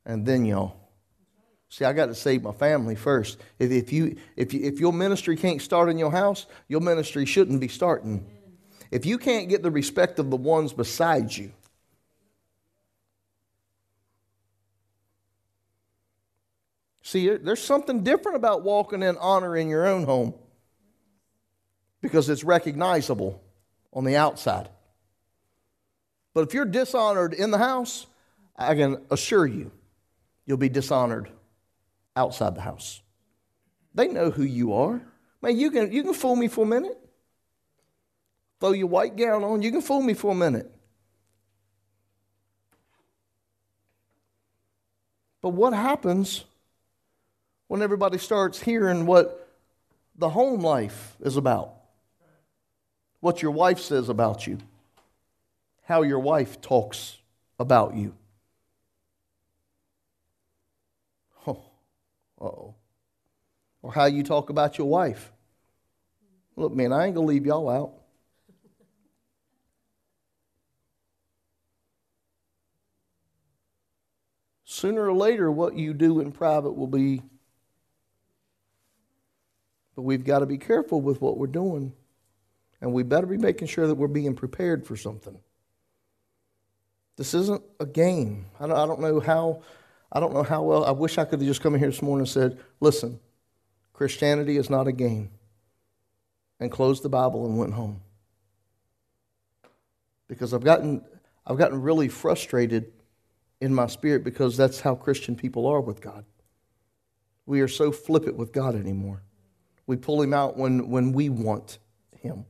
[0.04, 0.76] And then y'all.
[1.68, 3.38] See, I got to save my family first.
[3.60, 7.24] If, if, you, if, you, if your ministry can't start in your house, your ministry
[7.26, 8.26] shouldn't be starting.
[8.90, 11.52] If you can't get the respect of the ones beside you,
[17.02, 20.34] See, there's something different about walking in honor in your own home
[22.00, 23.42] because it's recognizable
[23.92, 24.68] on the outside.
[26.34, 28.06] But if you're dishonored in the house,
[28.56, 29.72] I can assure you,
[30.46, 31.30] you'll be dishonored
[32.14, 33.00] outside the house.
[33.94, 35.00] They know who you are.
[35.42, 36.98] Man, you can, you can fool me for a minute.
[38.60, 40.70] Throw your white gown on, you can fool me for a minute.
[45.40, 46.44] But what happens
[47.70, 49.48] when everybody starts hearing what
[50.16, 51.72] the home life is about,
[53.20, 54.58] what your wife says about you,
[55.84, 57.18] how your wife talks
[57.60, 58.12] about you.
[61.46, 61.62] Oh,
[62.40, 62.74] oh.
[63.82, 65.30] Or how you talk about your wife.
[66.56, 67.92] Look, man, I ain't going to leave y'all out.
[74.64, 77.22] Sooner or later, what you do in private will be.
[80.00, 81.92] But we've got to be careful with what we're doing.
[82.80, 85.38] And we better be making sure that we're being prepared for something.
[87.18, 88.46] This isn't a game.
[88.58, 89.60] I don't, I don't know how.
[90.10, 90.86] I don't know how well.
[90.86, 93.20] I wish I could have just come in here this morning and said, "Listen,
[93.92, 95.32] Christianity is not a game,"
[96.60, 98.00] and closed the Bible and went home.
[100.28, 101.04] Because I've gotten,
[101.46, 102.90] I've gotten really frustrated
[103.60, 106.24] in my spirit because that's how Christian people are with God.
[107.44, 109.24] We are so flippant with God anymore.
[109.90, 111.80] We pull Him out when, when we want
[112.16, 112.44] Him,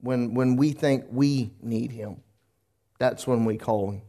[0.00, 2.20] when, when we think we need Him.
[3.00, 4.02] That's when we call Him.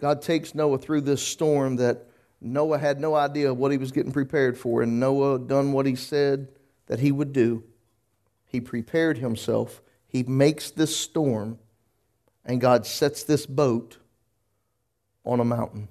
[0.00, 2.06] God takes Noah through this storm that
[2.40, 5.94] Noah had no idea what he was getting prepared for, and Noah done what he
[5.94, 6.48] said
[6.86, 7.62] that he would do.
[8.46, 9.82] He prepared himself.
[10.08, 11.58] He makes this storm,
[12.42, 13.98] and God sets this boat
[15.24, 15.88] on a mountain.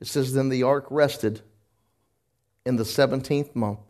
[0.00, 1.42] It says, Then the ark rested
[2.64, 3.80] in the 17th month,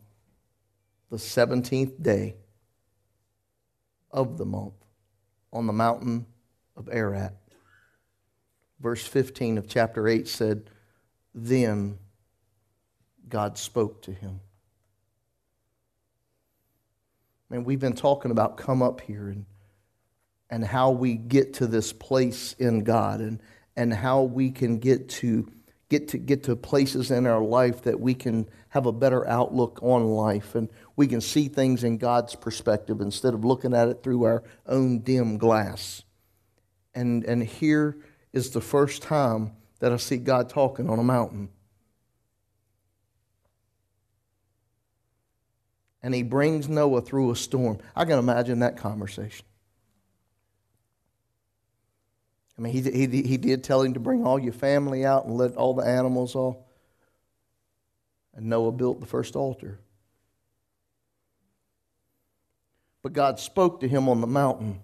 [1.09, 2.35] the 17th day
[4.11, 4.73] of the month,
[5.53, 6.25] on the mountain
[6.75, 7.35] of Ararat
[8.81, 10.63] verse 15 of chapter 8 said,
[11.33, 11.99] Then
[13.29, 14.41] God spoke to him.
[17.51, 19.45] Man, we've been talking about come up here and,
[20.49, 23.41] and how we get to this place in God and,
[23.75, 25.51] and how we can get to
[25.89, 29.79] get to get to places in our life that we can have a better outlook
[29.83, 34.01] on life and we can see things in God's perspective instead of looking at it
[34.01, 36.03] through our own dim glass.
[36.95, 37.97] And and here
[38.31, 41.49] is the first time that I see God talking on a mountain.
[46.03, 47.79] And he brings Noah through a storm.
[47.95, 49.45] I can imagine that conversation.
[52.57, 55.35] I mean, he, he, he did tell him to bring all your family out and
[55.35, 56.57] let all the animals off.
[58.35, 59.79] And Noah built the first altar.
[63.01, 64.81] But God spoke to him on the mountain.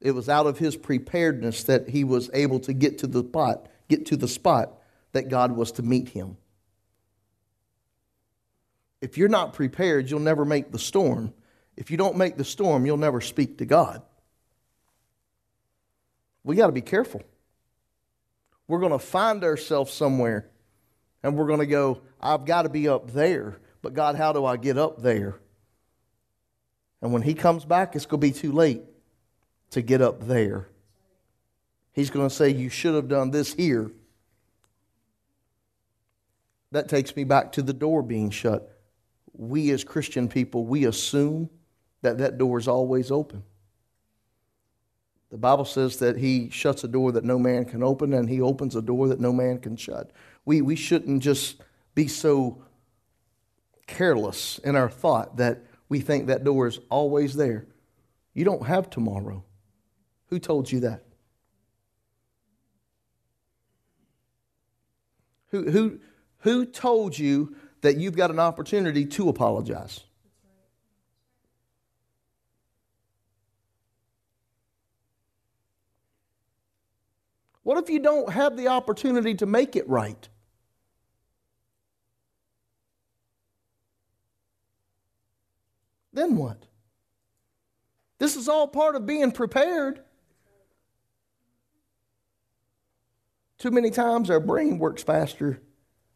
[0.00, 3.68] It was out of his preparedness that he was able to get to the spot,
[3.88, 4.78] get to the spot
[5.12, 6.36] that God was to meet him.
[9.00, 11.34] If you're not prepared, you'll never make the storm.
[11.76, 14.02] If you don't make the storm, you'll never speak to God.
[16.42, 17.22] We got to be careful.
[18.68, 20.48] We're going to find ourselves somewhere
[21.22, 23.58] and we're going to go, I've got to be up there.
[23.82, 25.38] But God, how do I get up there?
[27.02, 28.82] And when He comes back, it's going to be too late
[29.70, 30.68] to get up there.
[31.92, 33.90] He's going to say, You should have done this here.
[36.72, 38.75] That takes me back to the door being shut.
[39.36, 41.50] We as Christian people, we assume
[42.02, 43.42] that that door is always open.
[45.30, 48.40] The Bible says that He shuts a door that no man can open, and He
[48.40, 50.10] opens a door that no man can shut.
[50.44, 51.60] We, we shouldn't just
[51.94, 52.62] be so
[53.86, 57.66] careless in our thought that we think that door is always there.
[58.34, 59.44] You don't have tomorrow.
[60.28, 61.02] Who told you that?
[65.50, 66.00] Who, who,
[66.38, 70.00] who told you that you've got an opportunity to apologize?
[77.62, 80.28] What if you don't have the opportunity to make it right?
[86.12, 86.66] Then what?
[88.18, 90.00] This is all part of being prepared.
[93.58, 95.60] Too many times our brain works faster,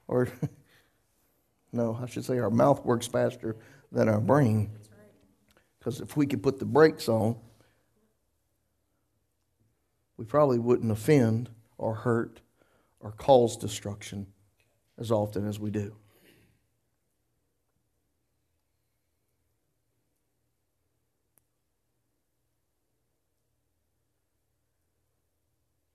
[0.06, 0.28] or
[1.72, 3.56] no, I should say our mouth works faster
[3.92, 4.70] than our brain.
[5.78, 7.36] Because if we could put the brakes on,
[10.16, 12.40] we probably wouldn't offend or hurt
[13.00, 14.26] or cause destruction
[14.98, 15.96] as often as we do.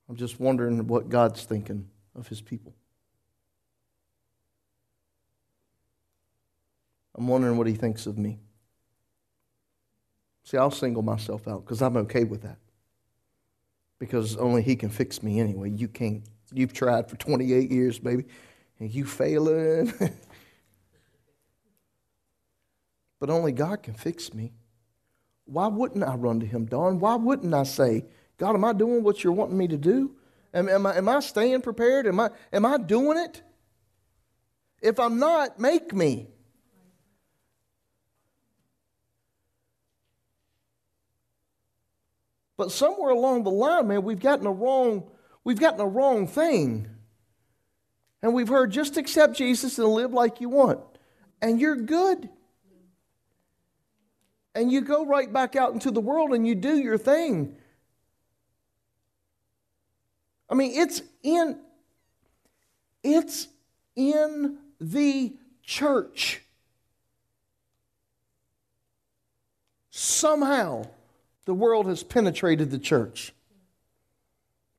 [0.08, 2.74] I'm just wondering what God's thinking of his people.
[7.16, 8.40] I'm wondering what he thinks of me.
[10.44, 12.58] See, I'll single myself out because I'm okay with that.
[13.98, 15.72] Because only he can fix me anyway.
[15.72, 16.24] You can't.
[16.54, 18.26] You've tried for 28 years, baby,
[18.80, 19.92] and you failing.
[23.20, 24.54] but only God can fix me.
[25.46, 27.00] why wouldn't I run to him, Don?
[27.00, 28.06] Why wouldn't I say,
[28.38, 30.12] God, am I doing what you're wanting me to do?
[30.54, 32.06] Am, am, I, am I staying prepared?
[32.06, 33.42] Am I, am I doing it?
[34.82, 36.28] If I'm not, make me.
[42.58, 45.10] But somewhere along the line, man, we've gotten a wrong,
[45.44, 46.88] we've gotten a wrong thing.
[48.22, 50.80] And we've heard just accept Jesus and live like you want.
[51.42, 52.30] And you're good.
[54.56, 57.58] And you go right back out into the world and you do your thing.
[60.50, 61.60] I mean, it's in
[63.04, 63.48] it's
[63.96, 66.42] in the church.
[69.92, 70.88] Somehow
[71.46, 73.34] the world has penetrated the church.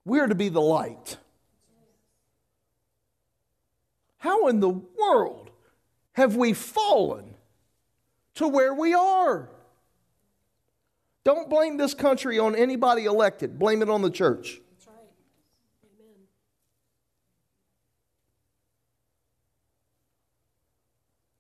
[0.05, 1.17] We're to be the light.
[4.19, 5.51] How in the world
[6.13, 7.35] have we fallen
[8.35, 9.49] to where we are?
[11.23, 14.61] Don't blame this country on anybody elected, blame it on the church.
[14.75, 14.97] That's right.
[15.99, 16.15] Amen.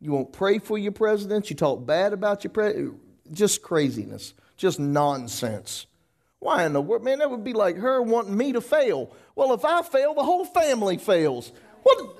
[0.00, 3.00] You won't pray for your president, you talk bad about your president.
[3.32, 5.86] Just craziness, just nonsense.
[6.38, 7.04] Why in the world?
[7.04, 9.14] Man, that would be like her wanting me to fail.
[9.34, 11.52] Well, if I fail, the whole family fails.
[11.82, 12.16] What?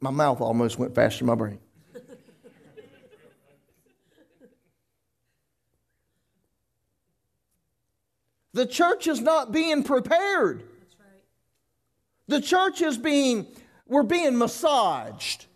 [0.00, 1.58] My mouth almost went faster than my brain.
[8.52, 10.62] the church is not being prepared.
[12.28, 13.46] The church is being,
[13.86, 15.46] we're being massaged.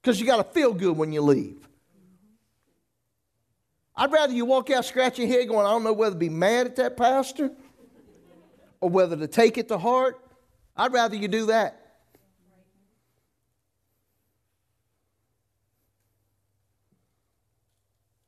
[0.00, 1.67] Because you got to feel good when you leave.
[3.98, 6.28] I'd rather you walk out scratching your head going, I don't know whether to be
[6.28, 7.50] mad at that pastor
[8.80, 10.24] or whether to take it to heart.
[10.76, 11.96] I'd rather you do that.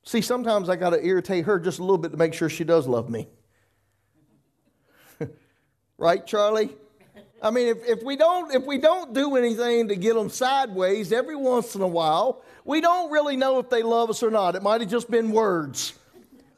[0.03, 2.65] See, sometimes I got to irritate her just a little bit to make sure she
[2.65, 3.29] does love me.
[5.97, 6.71] right, Charlie?
[7.41, 11.13] I mean, if, if, we don't, if we don't do anything to get them sideways
[11.13, 14.55] every once in a while, we don't really know if they love us or not.
[14.55, 15.93] It might have just been words.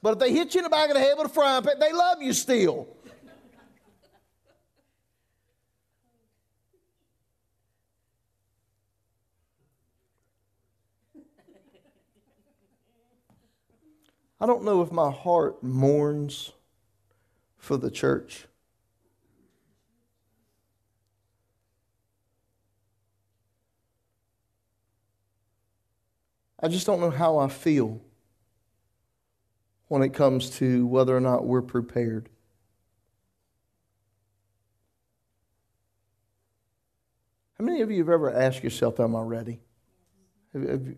[0.02, 1.80] But if they hit you in the back of the head with a frying pan,
[1.80, 2.88] they love you still.
[14.42, 16.52] I don't know if my heart mourns
[17.56, 18.46] for the church.
[26.64, 28.00] I just don't know how I feel
[29.90, 32.30] when it comes to whether or not we're prepared.
[37.60, 39.60] How many of you have ever asked yourself, Am I ready?
[40.54, 40.96] Have, have you,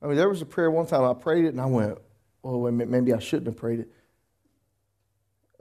[0.00, 1.98] I mean, there was a prayer one time I prayed it and I went,
[2.44, 3.88] Oh, maybe I shouldn't have prayed it.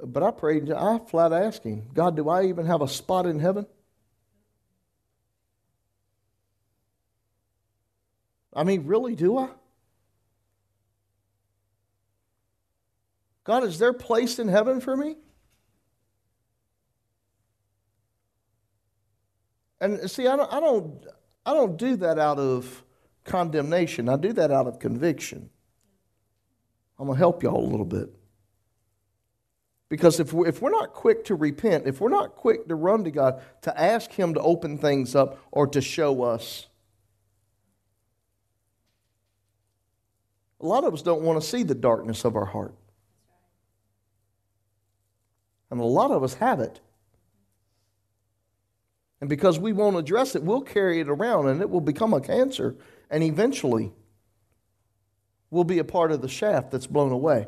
[0.02, 3.40] But I prayed, I flat asked him, God, do I even have a spot in
[3.40, 3.66] heaven?
[8.54, 9.50] I mean, really, do I?
[13.44, 15.16] God, is there place in heaven for me?
[19.82, 21.06] And see, I don't, I don't,
[21.46, 22.84] I don't do that out of
[23.24, 24.10] condemnation.
[24.10, 25.50] I do that out of conviction.
[27.00, 28.14] I'm going to help y'all a little bit.
[29.88, 33.04] Because if we're, if we're not quick to repent, if we're not quick to run
[33.06, 36.68] to God, to ask Him to open things up or to show us,
[40.62, 42.76] a lot of us don't want to see the darkness of our heart.
[45.72, 46.82] And a lot of us have it.
[49.22, 52.22] And because we won't address it, we'll carry it around and it will become a
[52.22, 52.76] cancer.
[53.10, 53.92] And eventually,
[55.50, 57.48] we'll be a part of the shaft that's blown away.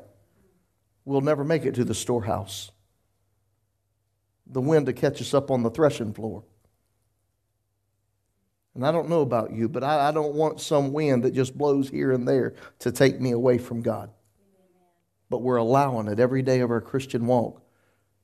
[1.06, 2.72] We'll never make it to the storehouse.
[4.46, 6.44] The wind to catch us up on the threshing floor.
[8.74, 11.58] And I don't know about you, but I, I don't want some wind that just
[11.58, 14.10] blows here and there to take me away from God.
[15.30, 17.62] But we're allowing it every day of our Christian walk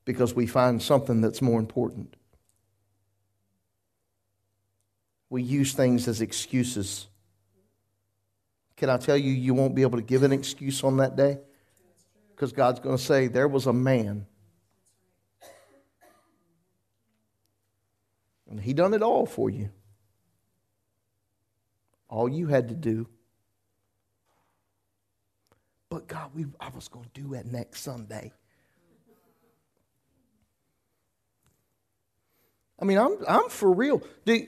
[0.06, 2.16] because we find something that's more important.
[5.30, 7.08] We use things as excuses.
[8.78, 11.40] Can I tell you, you won't be able to give an excuse on that day?
[12.34, 14.26] Because God's going to say, There was a man.
[18.50, 19.72] And he done it all for you.
[22.10, 23.08] All you had to do.
[25.90, 28.32] But God, we, I was going to do it next Sunday.
[32.80, 34.04] I mean, I'm, I'm for real.
[34.26, 34.46] Do,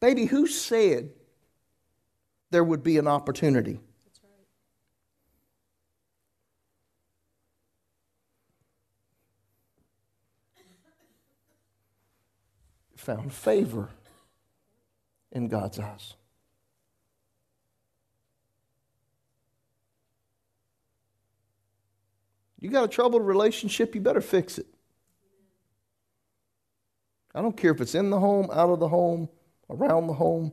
[0.00, 1.10] Baby, who said
[2.50, 3.80] there would be an opportunity?
[4.22, 4.46] Right.
[12.96, 13.88] Found favor
[15.32, 16.14] in God's eyes.
[22.58, 24.66] You got a troubled relationship, you better fix it.
[27.34, 29.28] I don't care if it's in the home, out of the home,
[29.68, 30.52] around the home.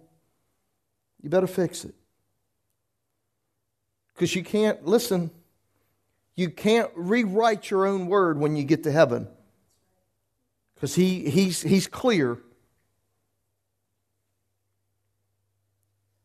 [1.21, 1.95] You better fix it.
[4.13, 5.31] Because you can't, listen,
[6.35, 9.27] you can't rewrite your own word when you get to heaven.
[10.75, 12.37] Because he, he's, he's clear.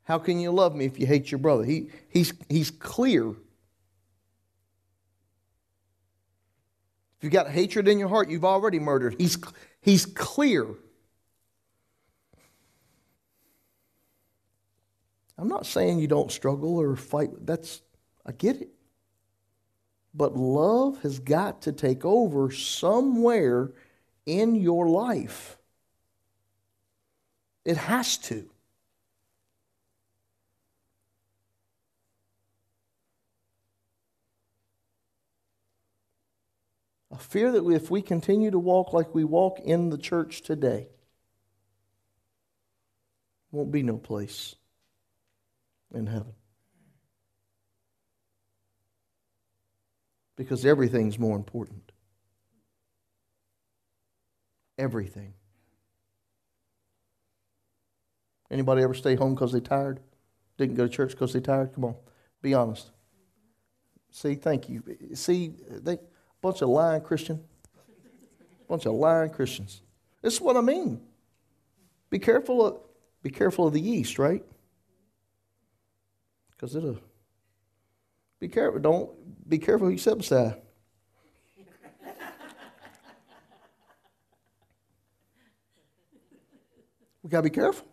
[0.08, 1.64] How can you love me if you hate your brother?
[1.64, 3.28] He, he's, he's clear.
[3.28, 3.36] If
[7.20, 9.16] you've got hatred in your heart, you've already murdered.
[9.18, 9.36] He's,
[9.82, 10.66] he's clear.
[15.36, 17.28] I'm not saying you don't struggle or fight.
[17.44, 17.82] That's,
[18.24, 18.70] I get it.
[20.14, 23.72] But love has got to take over somewhere
[24.24, 25.58] in your life.
[27.66, 28.48] It has to.
[37.18, 40.88] I fear that if we continue to walk like we walk in the church today,
[43.50, 44.54] won't be no place
[45.92, 46.34] in heaven.
[50.36, 51.90] Because everything's more important.
[54.78, 55.34] Everything.
[58.48, 59.98] Anybody ever stay home because they tired?
[60.56, 61.74] Didn't go to church because they tired?
[61.74, 61.96] Come on,
[62.42, 62.92] be honest.
[64.12, 64.84] See, thank you.
[65.14, 65.98] See, they
[66.40, 67.42] bunch of lying Christian.
[68.68, 69.82] Bunch of lying Christians.
[70.22, 71.00] This is what I mean.
[72.10, 72.78] Be careful of
[73.22, 74.44] be careful of the yeast, right?
[76.50, 76.98] Because it'll
[78.40, 78.80] be careful.
[78.80, 80.56] Don't be careful who you beside.
[87.22, 87.86] we gotta be careful.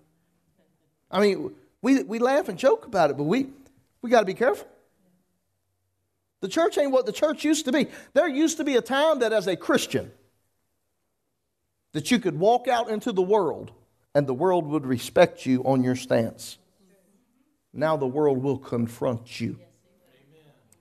[1.10, 3.48] I mean, we, we laugh and joke about it, but we
[4.02, 4.68] we gotta be careful.
[6.41, 7.88] The church ain't what the church used to be.
[8.13, 10.11] There used to be a time that as a Christian,
[11.93, 13.71] that you could walk out into the world
[14.13, 16.57] and the world would respect you on your stance.
[17.73, 19.59] Now the world will confront you.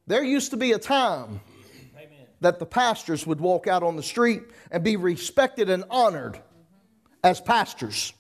[0.07, 1.41] There used to be a time
[2.41, 6.39] that the pastors would walk out on the street and be respected and honored
[7.23, 8.13] as pastors.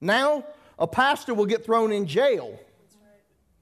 [0.00, 0.44] Now,
[0.78, 2.58] a pastor will get thrown in jail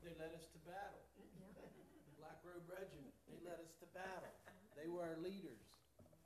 [0.03, 1.03] They led us to battle.
[1.18, 4.30] The Black Robe Regiment, they led us to battle.
[4.80, 5.59] They were our leaders.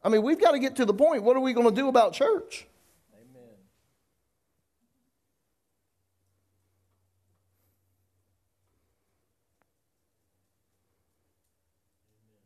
[0.06, 1.24] I mean, we've got to get to the point.
[1.24, 2.64] What are we going to do about church?
[3.12, 3.42] Amen.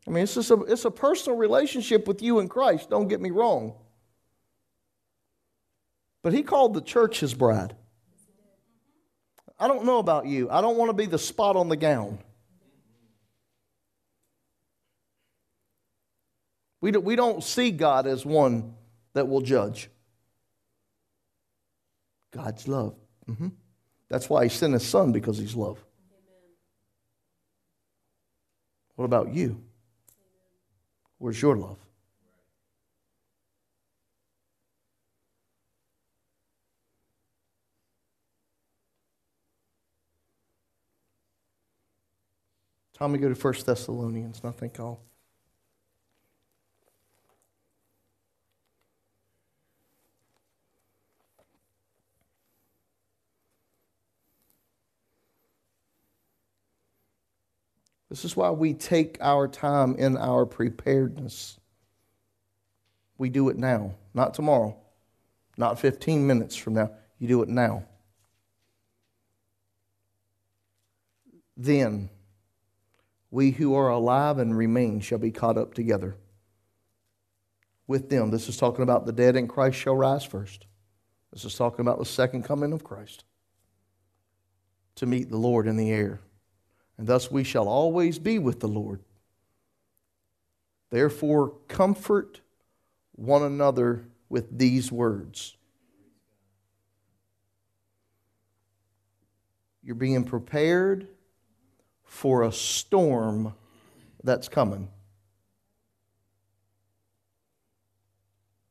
[0.08, 2.88] I mean, it's just a, it's a personal relationship with you and Christ.
[2.88, 3.74] Don't get me wrong.
[6.22, 7.76] But he called the church his bride.
[9.58, 10.48] I don't know about you.
[10.48, 12.20] I don't want to be the spot on the gown.
[16.80, 18.74] We, do, we don't see God as one
[19.12, 19.90] that will judge.
[22.32, 22.94] God's love.
[23.26, 23.48] hmm
[24.08, 25.84] That's why he sent his son because he's love.
[28.96, 29.62] What about you?
[31.18, 31.78] Where's your love?
[42.94, 45.00] Time to go to 1 Thessalonians, and I think I'll.
[58.10, 61.58] This is why we take our time in our preparedness.
[63.16, 64.76] We do it now, not tomorrow,
[65.56, 66.90] not 15 minutes from now.
[67.18, 67.84] You do it now.
[71.56, 72.10] Then
[73.30, 76.16] we who are alive and remain shall be caught up together
[77.86, 78.30] with them.
[78.30, 80.66] This is talking about the dead in Christ shall rise first.
[81.32, 83.24] This is talking about the second coming of Christ
[84.96, 86.20] to meet the Lord in the air.
[87.00, 89.00] And thus we shall always be with the Lord.
[90.90, 92.42] Therefore, comfort
[93.12, 95.56] one another with these words.
[99.82, 101.08] You're being prepared
[102.04, 103.54] for a storm
[104.22, 104.90] that's coming.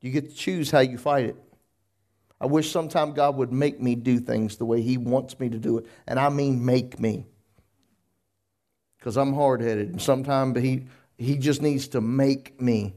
[0.00, 1.36] You get to choose how you fight it.
[2.40, 5.58] I wish sometime God would make me do things the way He wants me to
[5.58, 5.86] do it.
[6.06, 7.26] And I mean, make me.
[9.00, 9.88] Because I'm hard headed.
[9.88, 10.84] And sometimes he,
[11.18, 12.94] he just needs to make me.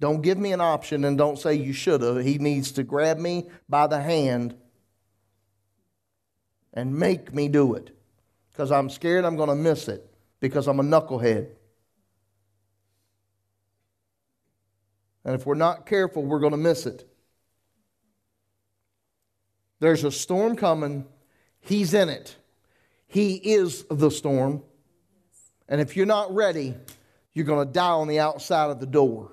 [0.00, 2.24] Don't give me an option and don't say you should have.
[2.24, 4.56] He needs to grab me by the hand
[6.72, 7.94] and make me do it.
[8.50, 10.10] Because I'm scared I'm going to miss it
[10.40, 11.48] because I'm a knucklehead.
[15.24, 17.06] And if we're not careful, we're going to miss it.
[19.80, 21.04] There's a storm coming.
[21.60, 22.36] He's in it.
[23.06, 24.62] He is the storm.
[25.70, 26.74] And if you're not ready,
[27.32, 29.30] you're going to die on the outside of the door.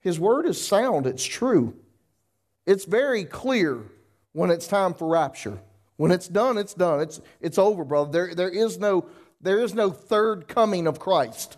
[0.00, 1.74] His word is sound, it's true.
[2.66, 3.82] It's very clear
[4.32, 5.58] when it's time for rapture.
[5.96, 7.00] When it's done, it's done.
[7.00, 8.10] It's, it's over, brother.
[8.10, 9.06] There, there, is no,
[9.40, 11.56] there is no third coming of Christ.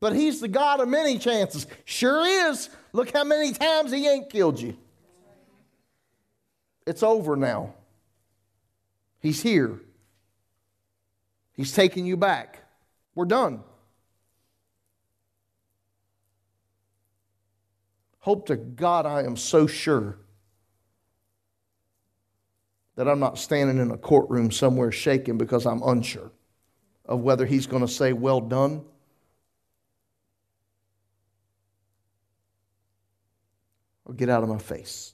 [0.00, 1.66] But he's the God of many chances.
[1.84, 2.68] Sure is.
[2.92, 4.76] Look how many times he ain't killed you.
[6.86, 7.74] It's over now.
[9.24, 9.80] He's here.
[11.54, 12.62] He's taking you back.
[13.14, 13.62] We're done.
[18.18, 20.18] Hope to God I am so sure
[22.96, 26.30] that I'm not standing in a courtroom somewhere shaking because I'm unsure
[27.06, 28.84] of whether he's going to say, Well done.
[34.04, 35.13] Or get out of my face.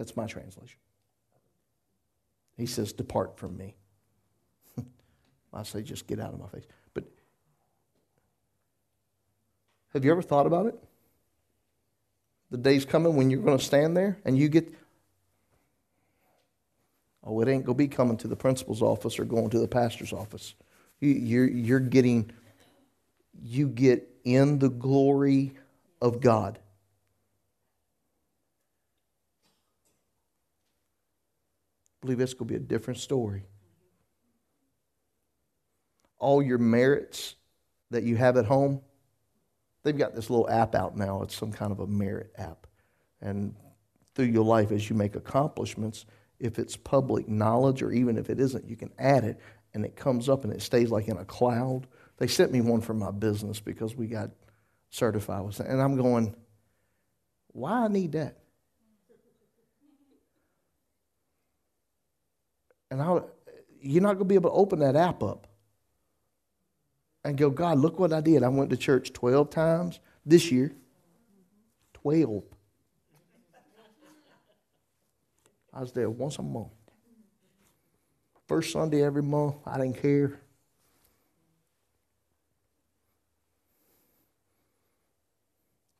[0.00, 0.78] That's my translation.
[2.56, 3.76] He says, Depart from me.
[5.52, 6.64] I say, Just get out of my face.
[6.94, 7.04] But
[9.92, 10.74] have you ever thought about it?
[12.50, 14.72] The day's coming when you're going to stand there and you get,
[17.22, 19.68] oh, it ain't going to be coming to the principal's office or going to the
[19.68, 20.54] pastor's office.
[21.00, 22.30] You, you're, you're getting,
[23.38, 25.52] you get in the glory
[26.00, 26.58] of God.
[32.00, 33.44] Believe it's going to be a different story.
[36.18, 37.36] All your merits
[37.90, 38.80] that you have at home,
[39.82, 41.22] they've got this little app out now.
[41.22, 42.66] It's some kind of a merit app.
[43.20, 43.54] And
[44.14, 46.06] through your life, as you make accomplishments,
[46.38, 49.38] if it's public knowledge or even if it isn't, you can add it
[49.74, 51.86] and it comes up and it stays like in a cloud.
[52.18, 54.30] They sent me one for my business because we got
[54.90, 55.66] certified with it.
[55.66, 56.34] And I'm going,
[57.48, 58.39] why I need that?
[62.90, 63.00] And
[63.80, 65.46] you're not going to be able to open that app up
[67.24, 68.42] and go, God, look what I did.
[68.42, 70.72] I went to church 12 times this year.
[71.94, 72.42] 12.
[75.72, 76.72] I was there once a month.
[78.48, 80.40] First Sunday every month, I didn't care.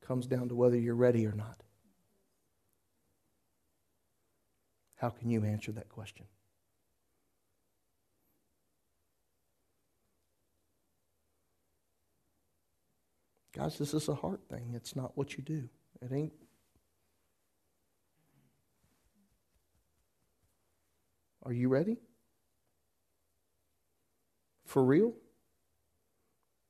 [0.05, 1.63] Comes down to whether you're ready or not.
[4.97, 6.27] How can you answer that question?
[13.61, 14.73] Guys, this is a heart thing.
[14.75, 15.69] It's not what you do.
[16.01, 16.33] It ain't.
[21.43, 21.99] Are you ready?
[24.65, 25.13] For real?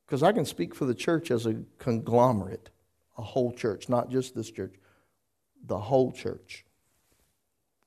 [0.05, 2.71] Because I can speak for the church as a conglomerate,
[3.17, 4.75] a whole church, not just this church,
[5.65, 6.65] the whole church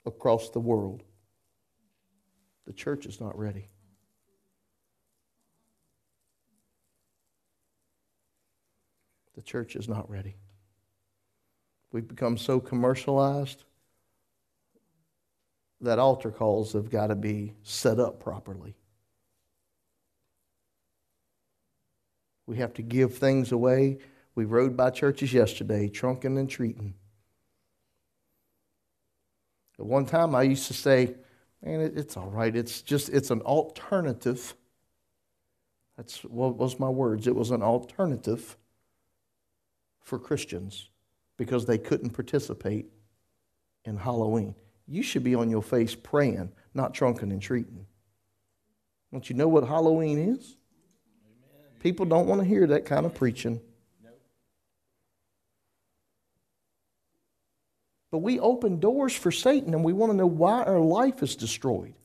[0.05, 1.03] across the world.
[2.65, 3.67] The church is not ready.
[9.35, 10.35] The church is not ready.
[11.91, 13.63] We've become so commercialized
[15.81, 18.75] that altar calls have got to be set up properly.
[22.45, 23.99] We have to give things away.
[24.35, 26.95] We rode by churches yesterday, trunking and treating.
[29.79, 31.15] At one time, I used to say,
[31.61, 32.55] man, it's all right.
[32.55, 34.55] It's just, it's an alternative.
[35.97, 37.27] That's what was my words.
[37.27, 38.57] It was an alternative
[40.03, 40.89] for Christians
[41.37, 42.85] because they couldn't participate
[43.85, 44.55] in Halloween.
[44.87, 47.85] You should be on your face praying, not trunking and treating.
[49.11, 50.57] Don't you know what Halloween is?
[51.25, 51.79] Amen.
[51.79, 53.61] People don't want to hear that kind of preaching.
[58.13, 61.35] But we open doors for Satan and we want to know why our life is
[61.35, 61.95] destroyed.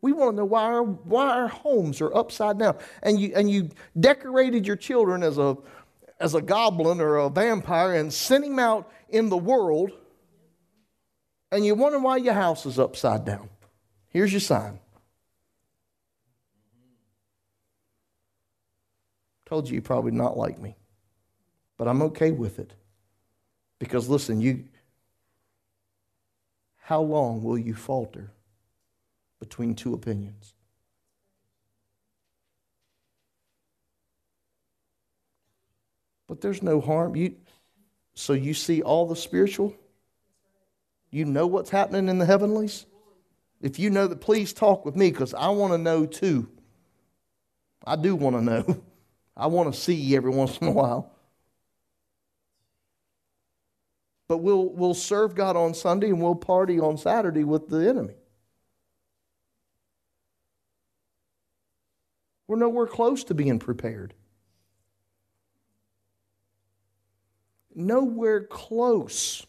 [0.00, 2.78] We want to know why our, why our homes are upside down.
[3.04, 5.56] And you, and you decorated your children as a
[6.22, 9.90] as a goblin or a vampire and sent him out in the world,
[11.50, 13.50] and you wonder why your house is upside down.
[14.08, 14.78] Here's your sign.
[19.46, 20.76] Told you you probably not like me.
[21.76, 22.72] But I'm okay with it.
[23.80, 24.64] Because listen, you
[26.76, 28.30] how long will you falter
[29.40, 30.54] between two opinions?
[36.32, 37.14] But there's no harm.
[37.14, 37.34] You
[38.14, 39.76] so you see all the spiritual?
[41.10, 42.86] You know what's happening in the heavenlies?
[43.60, 46.48] If you know that, please talk with me because I want to know too.
[47.86, 48.82] I do want to know.
[49.36, 51.12] I want to see you every once in a while.
[54.26, 58.14] But we'll, we'll serve God on Sunday and we'll party on Saturday with the enemy.
[62.48, 64.14] We're nowhere close to being prepared.
[67.74, 69.46] Nowhere close.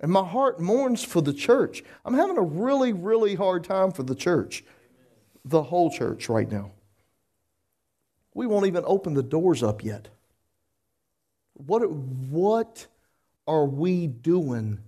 [0.00, 1.84] And my heart mourns for the church.
[2.04, 4.64] I'm having a really, really hard time for the church,
[5.44, 6.70] the whole church right now.
[8.32, 10.08] We won't even open the doors up yet.
[11.54, 12.86] What, what
[13.46, 14.78] are we doing?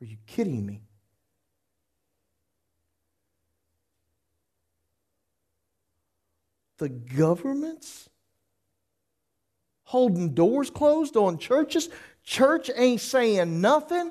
[0.00, 0.85] Are you kidding me?
[6.78, 8.08] The governments
[9.84, 11.88] holding doors closed on churches.
[12.24, 14.10] Church ain't saying nothing.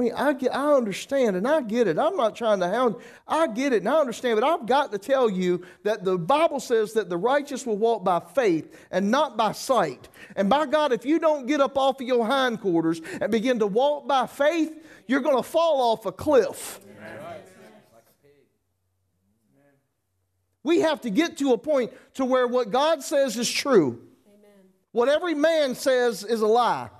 [0.00, 1.98] Mean, I get, I understand and I get it.
[1.98, 2.96] I'm not trying to hound.
[3.28, 6.60] I get it and I understand, but I've got to tell you that the Bible
[6.60, 10.08] says that the righteous will walk by faith and not by sight.
[10.36, 13.66] And by God, if you don't get up off of your hindquarters and begin to
[13.66, 14.72] walk by faith,
[15.06, 16.80] you're going to fall off a cliff.
[20.62, 24.02] We have to get to a point to where what God says is true.
[24.26, 24.68] Amen.
[24.92, 26.90] What every man says is a lie.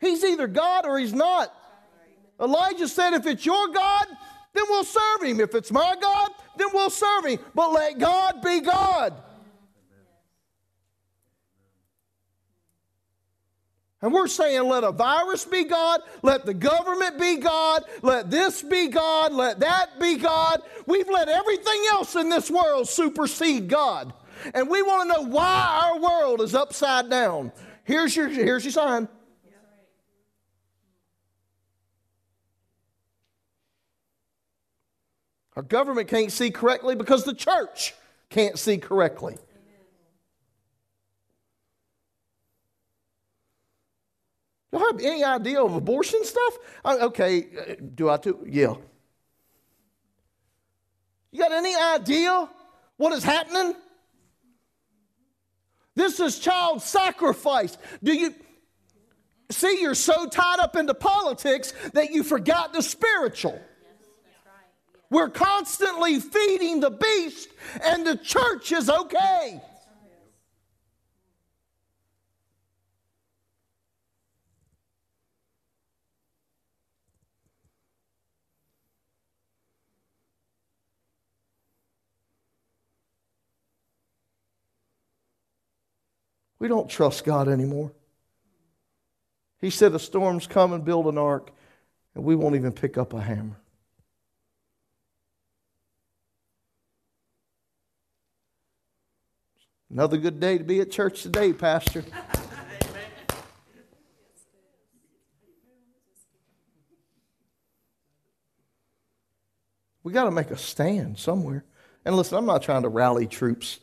[0.00, 1.54] He's either God or he's not.
[2.40, 4.06] Elijah said, If it's your God,
[4.54, 5.40] then we'll serve him.
[5.40, 7.38] If it's my God, then we'll serve him.
[7.54, 9.22] But let God be God.
[14.02, 18.62] And we're saying, let a virus be God, let the government be God, let this
[18.62, 20.62] be God, let that be God.
[20.86, 24.14] We've let everything else in this world supersede God.
[24.54, 27.52] And we want to know why our world is upside down.
[27.84, 29.06] Here's your, here's your sign.
[35.56, 37.94] Our government can't see correctly because the church
[38.28, 39.36] can't see correctly.
[44.72, 46.58] You have any idea of abortion stuff?
[46.84, 48.46] Uh, okay, uh, do I too?
[48.48, 48.74] Yeah.
[51.32, 52.48] You got any idea
[52.96, 53.74] what is happening?
[55.96, 57.76] This is child sacrifice.
[58.02, 58.34] Do you
[59.50, 63.60] see you're so tied up into politics that you forgot the spiritual?
[65.10, 67.48] We're constantly feeding the beast,
[67.82, 69.60] and the church is okay.
[86.60, 87.90] We don't trust God anymore.
[89.60, 91.50] He said, A storm's coming, build an ark,
[92.14, 93.56] and we won't even pick up a hammer.
[99.92, 102.04] Another good day to be at church today, Pastor.
[110.04, 111.64] We got to make a stand somewhere.
[112.04, 113.80] And listen, I'm not trying to rally troops.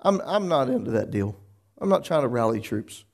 [0.00, 1.34] I'm, I'm not into that deal.
[1.78, 3.04] I'm not trying to rally troops.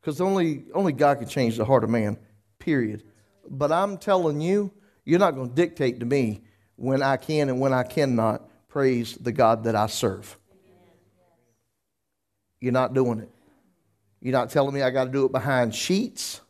[0.00, 2.18] Because only, only God can change the heart of man,
[2.60, 3.02] period.
[3.50, 4.72] But I'm telling you,
[5.04, 6.44] you're not going to dictate to me
[6.76, 10.36] when I can and when I cannot praise the God that I serve.
[12.66, 13.30] You're not doing it.
[14.20, 16.40] You're not telling me I got to do it behind sheets,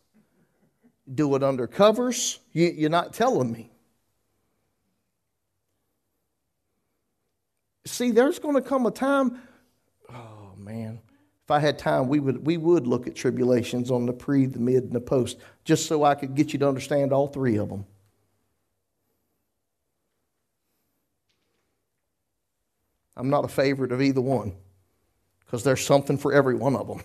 [1.15, 2.39] do it under covers.
[2.55, 3.71] You, are not telling me.
[7.85, 9.43] See, there's going to come a time,
[10.09, 11.01] oh man,
[11.45, 14.59] if I had time, we would, we would look at tribulations on the pre, the
[14.59, 15.37] mid, and the post,
[15.67, 17.85] just so I could get you to understand all three of them.
[23.19, 24.55] I'm not a favorite of either one
[25.47, 27.03] because there's something for every one of them.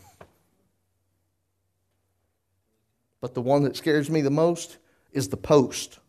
[3.22, 4.78] But the one that scares me the most
[5.12, 6.00] is the post.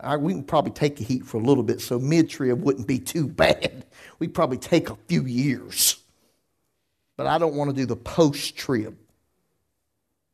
[0.00, 2.86] I, we can probably take the heat for a little bit, so mid trib wouldn't
[2.86, 3.84] be too bad.
[4.18, 5.96] We'd probably take a few years.
[7.16, 8.96] But I don't want to do the post trib.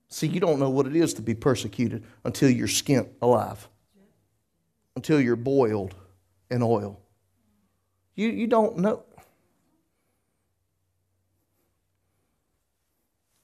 [0.09, 3.69] See, you don't know what it is to be persecuted until you're skint alive,
[4.95, 5.95] until you're boiled
[6.51, 7.01] in oil.
[8.15, 9.05] You, you don't know.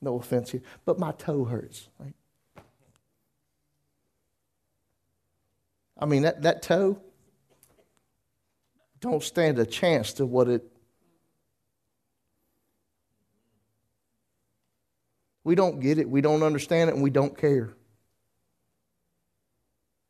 [0.00, 1.88] No offense here, but my toe hurts.
[1.98, 2.14] Right?
[5.98, 7.00] I mean, that, that toe
[9.00, 10.64] don't stand a chance to what it.
[15.42, 17.70] We don't get it, we don't understand it, and we don't care.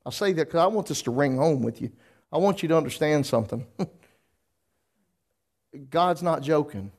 [0.04, 1.92] I say that because I want this to ring home with you.
[2.32, 3.66] I want you to understand something.
[5.90, 6.92] God's not joking.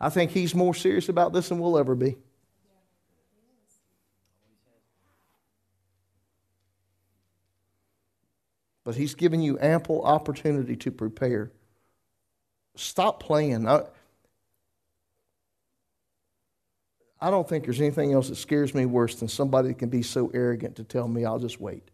[0.00, 2.16] I think He's more serious about this than we'll ever be.
[8.84, 11.50] But He's given you ample opportunity to prepare.
[12.76, 13.66] Stop playing.
[13.66, 13.82] I,
[17.20, 20.02] I don't think there's anything else that scares me worse than somebody that can be
[20.02, 21.90] so arrogant to tell me I'll just wait.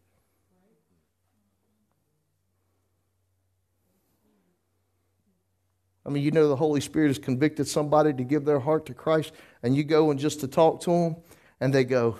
[6.05, 8.95] I mean, you know, the Holy Spirit has convicted somebody to give their heart to
[8.95, 9.33] Christ,
[9.63, 11.17] and you go and just to talk to them,
[11.61, 12.17] and they go,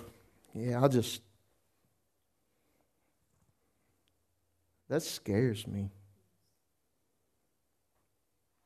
[0.53, 1.21] Yeah, I'll just.
[4.89, 5.89] That scares me.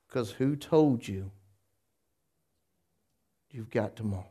[0.07, 1.31] Because who told you
[3.51, 4.29] you've got tomorrow?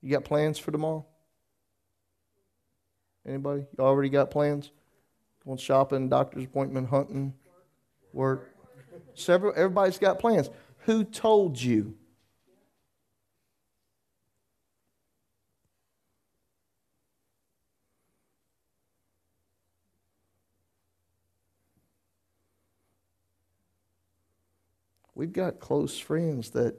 [0.00, 1.04] You got plans for tomorrow?
[3.28, 3.66] Anybody?
[3.76, 4.70] You already got plans?
[5.44, 7.34] Going shopping, doctor's appointment, hunting,
[8.14, 8.54] work.
[9.14, 9.52] Several.
[9.54, 10.48] Everybody's got plans.
[10.86, 11.94] Who told you?
[25.14, 26.76] We've got close friends that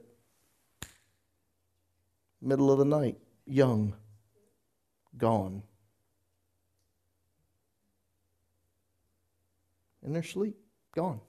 [2.40, 3.94] middle of the night, young,
[5.16, 5.62] gone.
[10.04, 10.56] In their sleep,
[10.94, 11.20] gone.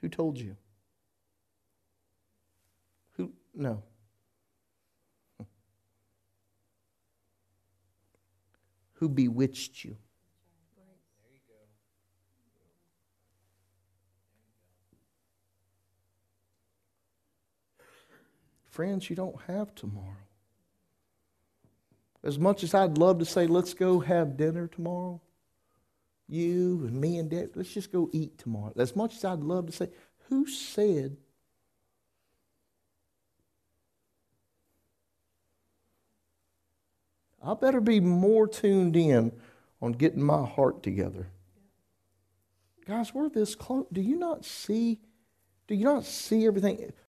[0.00, 0.56] Who told you?
[3.12, 3.32] Who?
[3.54, 3.82] No.
[8.94, 9.96] Who bewitched you?
[18.70, 20.16] Friends, you don't have tomorrow.
[22.24, 25.20] As much as I'd love to say, let's go have dinner tomorrow,
[26.32, 28.72] you and me and Dad, let's just go eat tomorrow.
[28.76, 29.88] As much as I'd love to say,
[30.28, 31.16] who said
[37.44, 39.32] I better be more tuned in
[39.80, 41.28] on getting my heart together.
[42.86, 43.86] Guys, we're this close.
[43.92, 45.00] Do you not see?
[45.66, 46.92] Do you not see everything?